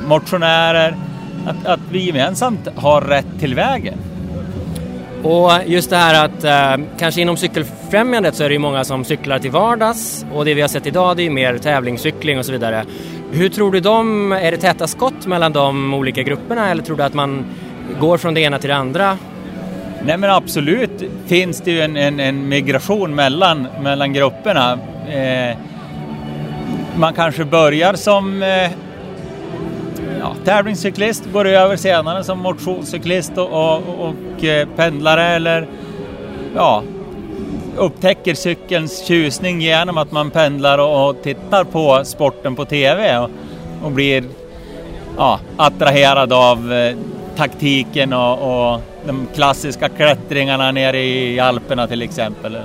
motionärer, 0.07 0.97
att, 1.47 1.67
att 1.67 1.81
vi 1.91 2.07
gemensamt 2.07 2.69
har 2.77 3.01
rätt 3.01 3.41
till 3.41 3.55
vägen. 3.55 3.99
Och 5.23 5.51
just 5.67 5.91
det 5.91 5.97
här 5.97 6.25
att 6.25 6.45
eh, 6.45 6.87
kanske 6.99 7.21
inom 7.21 7.37
cykelfrämjandet 7.37 8.35
så 8.35 8.45
är 8.45 8.49
det 8.49 8.53
ju 8.53 8.59
många 8.59 8.85
som 8.85 9.05
cyklar 9.05 9.39
till 9.39 9.51
vardags 9.51 10.27
och 10.33 10.45
det 10.45 10.55
vi 10.55 10.61
har 10.61 10.69
sett 10.69 10.87
idag 10.87 11.17
det 11.17 11.23
är 11.23 11.25
ju 11.25 11.31
mer 11.31 11.59
tävlingscykling 11.59 12.39
och 12.39 12.47
så 12.47 12.53
vidare. 12.53 12.85
Hur 13.33 13.49
tror 13.49 13.73
du 13.73 13.81
de, 13.81 14.33
är 14.33 14.51
det 14.51 14.57
täta 14.57 14.87
skott 14.87 15.27
mellan 15.27 15.53
de 15.53 15.95
olika 15.95 16.23
grupperna 16.23 16.71
eller 16.71 16.83
tror 16.83 16.97
du 16.97 17.03
att 17.03 17.15
man 17.15 17.45
går 18.01 18.19
från 18.19 18.35
det 18.35 18.41
ena 18.41 18.59
till 18.59 18.69
det 18.69 18.77
andra? 18.77 19.19
Nej 20.07 20.17
men 20.17 20.31
absolut 20.31 21.03
finns 21.27 21.61
det 21.61 21.71
ju 21.71 21.81
en, 21.81 21.97
en, 21.97 22.21
en 22.21 22.49
migration 22.49 23.15
mellan, 23.15 23.69
mellan 23.83 24.13
grupperna. 24.13 24.79
Eh, 25.09 25.57
man 26.97 27.15
kanske 27.15 27.45
börjar 27.45 27.95
som 27.95 28.43
eh, 28.43 28.71
ja, 30.21 30.35
tävlingscyklist, 30.45 31.25
går 31.33 31.49
över 31.49 31.77
senare 31.77 32.25
som 32.25 32.39
motionscyklist 32.39 33.39
och, 33.39 33.49
och, 33.53 33.83
och 34.09 34.45
eh, 34.45 34.69
pendlare 34.77 35.27
eller 35.27 35.67
ja, 36.55 36.83
upptäcker 37.77 38.35
cykelns 38.35 39.05
tjusning 39.07 39.61
genom 39.61 39.99
att 39.99 40.13
man 40.13 40.31
pendlar 40.31 40.79
och, 40.79 41.09
och 41.09 41.23
tittar 41.23 41.65
på 41.65 42.05
sporten 42.05 42.57
på 42.57 42.65
TV 42.65 43.19
och, 43.19 43.31
och 43.85 43.91
blir 43.91 44.25
ja, 45.17 45.41
attraherad 45.57 46.33
av 46.33 46.73
eh, 46.73 46.97
taktiken 47.37 48.13
och, 48.13 48.73
och 48.73 48.81
de 49.07 49.27
klassiska 49.35 49.89
klättringarna 49.89 50.73
nere 50.73 51.05
i 51.05 51.41
Alperna 51.41 51.87
till 51.87 52.03
exempel. 52.03 52.59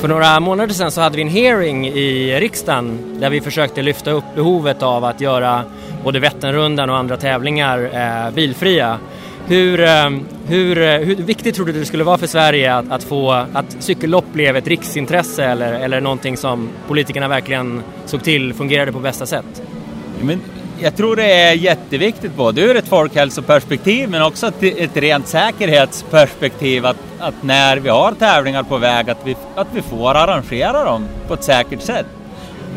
För 0.00 0.08
några 0.08 0.40
månader 0.40 0.74
sedan 0.74 0.90
så 0.90 1.00
hade 1.00 1.16
vi 1.16 1.22
en 1.22 1.28
hearing 1.28 1.88
i 1.88 2.40
riksdagen 2.40 3.16
där 3.20 3.30
vi 3.30 3.40
försökte 3.40 3.82
lyfta 3.82 4.10
upp 4.10 4.24
behovet 4.34 4.82
av 4.82 5.04
att 5.04 5.20
göra 5.20 5.64
både 6.04 6.20
Vätternrundan 6.20 6.90
och 6.90 6.96
andra 6.96 7.16
tävlingar 7.16 7.90
eh, 7.92 8.34
bilfria. 8.34 8.98
Hur, 9.46 9.80
eh, 9.80 10.10
hur, 10.46 10.82
eh, 10.82 10.98
hur 10.98 11.16
viktigt 11.16 11.54
tror 11.54 11.66
du 11.66 11.72
det 11.72 11.84
skulle 11.84 12.04
vara 12.04 12.18
för 12.18 12.26
Sverige 12.26 12.74
att, 12.74 12.90
att 12.90 13.04
få 13.04 13.30
att 13.30 13.76
cykellopp 13.78 14.32
blev 14.32 14.56
ett 14.56 14.66
riksintresse 14.66 15.44
eller, 15.44 15.72
eller 15.72 16.00
någonting 16.00 16.36
som 16.36 16.68
politikerna 16.88 17.28
verkligen 17.28 17.82
såg 18.06 18.22
till 18.22 18.54
fungerade 18.54 18.92
på 18.92 18.98
bästa 18.98 19.26
sätt? 19.26 19.62
Men 20.22 20.40
jag 20.82 20.96
tror 20.96 21.16
det 21.16 21.32
är 21.32 21.52
jätteviktigt 21.52 22.34
både 22.34 22.60
ur 22.60 22.76
ett 22.76 22.88
folkhälsoperspektiv 22.88 24.10
men 24.10 24.22
också 24.22 24.46
ett, 24.46 24.62
ett 24.62 24.96
rent 24.96 25.26
säkerhetsperspektiv 25.26 26.86
att, 26.86 26.96
att 27.18 27.42
när 27.42 27.76
vi 27.76 27.88
har 27.88 28.12
tävlingar 28.12 28.62
på 28.62 28.78
väg 28.78 29.10
att 29.10 29.26
vi, 29.26 29.36
att 29.54 29.66
vi 29.72 29.82
får 29.82 30.14
arrangera 30.14 30.84
dem 30.84 31.08
på 31.28 31.34
ett 31.34 31.44
säkert 31.44 31.82
sätt. 31.82 32.06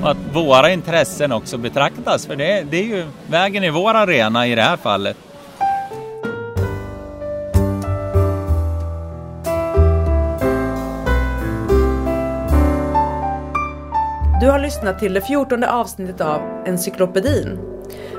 Och 0.01 0.11
att 0.11 0.17
våra 0.33 0.71
intressen 0.71 1.31
också 1.31 1.57
betraktas, 1.57 2.25
för 2.25 2.35
det, 2.35 2.65
det 2.71 2.77
är 2.77 2.83
ju 2.83 3.05
vägen 3.27 3.63
i 3.63 3.69
vår 3.69 3.93
arena 3.93 4.47
i 4.47 4.55
det 4.55 4.61
här 4.61 4.77
fallet. 4.77 5.17
Du 14.41 14.49
har 14.49 14.59
lyssnat 14.59 14.99
till 14.99 15.13
det 15.13 15.21
fjortonde 15.21 15.71
avsnittet 15.71 16.21
av 16.21 16.41
Encyklopedin. 16.65 17.72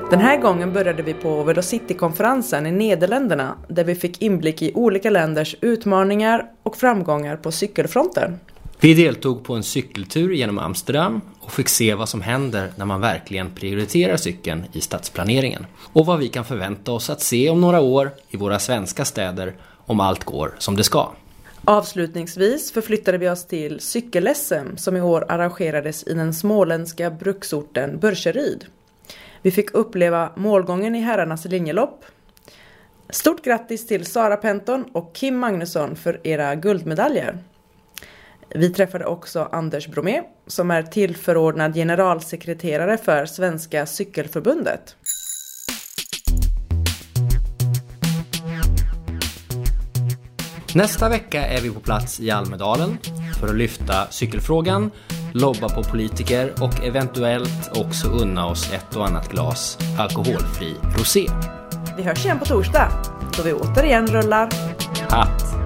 Den 0.09 0.19
här 0.19 0.37
gången 0.37 0.73
började 0.73 1.03
vi 1.03 1.13
på 1.13 1.43
Velocity-konferensen 1.43 2.65
i 2.65 2.71
Nederländerna 2.71 3.55
där 3.67 3.83
vi 3.83 3.95
fick 3.95 4.21
inblick 4.21 4.61
i 4.61 4.71
olika 4.73 5.09
länders 5.09 5.55
utmaningar 5.61 6.45
och 6.63 6.77
framgångar 6.77 7.35
på 7.37 7.51
cykelfronten. 7.51 8.39
Vi 8.79 8.93
deltog 8.93 9.43
på 9.43 9.53
en 9.53 9.63
cykeltur 9.63 10.33
genom 10.33 10.59
Amsterdam 10.59 11.21
och 11.39 11.51
fick 11.51 11.69
se 11.69 11.95
vad 11.95 12.09
som 12.09 12.21
händer 12.21 12.71
när 12.75 12.85
man 12.85 13.01
verkligen 13.01 13.51
prioriterar 13.51 14.17
cykeln 14.17 14.65
i 14.73 14.81
stadsplaneringen. 14.81 15.65
Och 15.93 16.05
vad 16.05 16.19
vi 16.19 16.27
kan 16.27 16.45
förvänta 16.45 16.91
oss 16.91 17.09
att 17.09 17.21
se 17.21 17.49
om 17.49 17.61
några 17.61 17.79
år 17.79 18.11
i 18.29 18.37
våra 18.37 18.59
svenska 18.59 19.05
städer 19.05 19.53
om 19.85 19.99
allt 19.99 20.23
går 20.23 20.55
som 20.57 20.75
det 20.75 20.83
ska. 20.83 21.11
Avslutningsvis 21.65 22.71
förflyttade 22.71 23.17
vi 23.17 23.29
oss 23.29 23.45
till 23.45 23.79
cykel-SM 23.79 24.77
som 24.77 24.97
i 24.97 25.01
år 25.01 25.25
arrangerades 25.31 26.03
i 26.07 26.13
den 26.13 26.33
småländska 26.33 27.11
bruksorten 27.11 27.99
Burseryd. 27.99 28.65
Vi 29.45 29.51
fick 29.51 29.73
uppleva 29.73 30.31
målgången 30.35 30.95
i 30.95 30.99
herrarnas 30.99 31.45
linjelopp. 31.45 32.05
Stort 33.09 33.43
grattis 33.43 33.87
till 33.87 34.05
Sara 34.05 34.37
Penton 34.37 34.85
och 34.93 35.15
Kim 35.15 35.37
Magnusson 35.37 35.95
för 35.95 36.27
era 36.27 36.55
guldmedaljer. 36.55 37.37
Vi 38.49 38.69
träffade 38.69 39.05
också 39.05 39.49
Anders 39.51 39.87
Bromé 39.87 40.21
som 40.47 40.71
är 40.71 40.83
tillförordnad 40.83 41.73
generalsekreterare 41.73 42.97
för 42.97 43.25
Svenska 43.25 43.85
Cykelförbundet. 43.85 44.95
Nästa 50.75 51.09
vecka 51.09 51.47
är 51.47 51.61
vi 51.61 51.71
på 51.71 51.79
plats 51.79 52.19
i 52.19 52.31
Almedalen 52.31 52.97
för 53.39 53.47
att 53.47 53.55
lyfta 53.55 54.07
cykelfrågan, 54.09 54.91
lobba 55.35 55.69
på 55.69 55.83
politiker 55.83 56.53
och 56.61 56.83
eventuellt 56.83 57.77
också 57.77 58.07
unna 58.07 58.45
oss 58.45 58.73
ett 58.73 58.95
och 58.95 59.07
annat 59.07 59.29
glas 59.29 59.77
alkoholfri 59.97 60.75
rosé. 60.97 61.29
Vi 61.97 62.03
hörs 62.03 62.25
igen 62.25 62.39
på 62.39 62.45
torsdag 62.45 62.91
då 63.37 63.43
vi 63.43 63.53
återigen 63.53 64.07
rullar 64.07 64.49
hatt. 65.09 65.64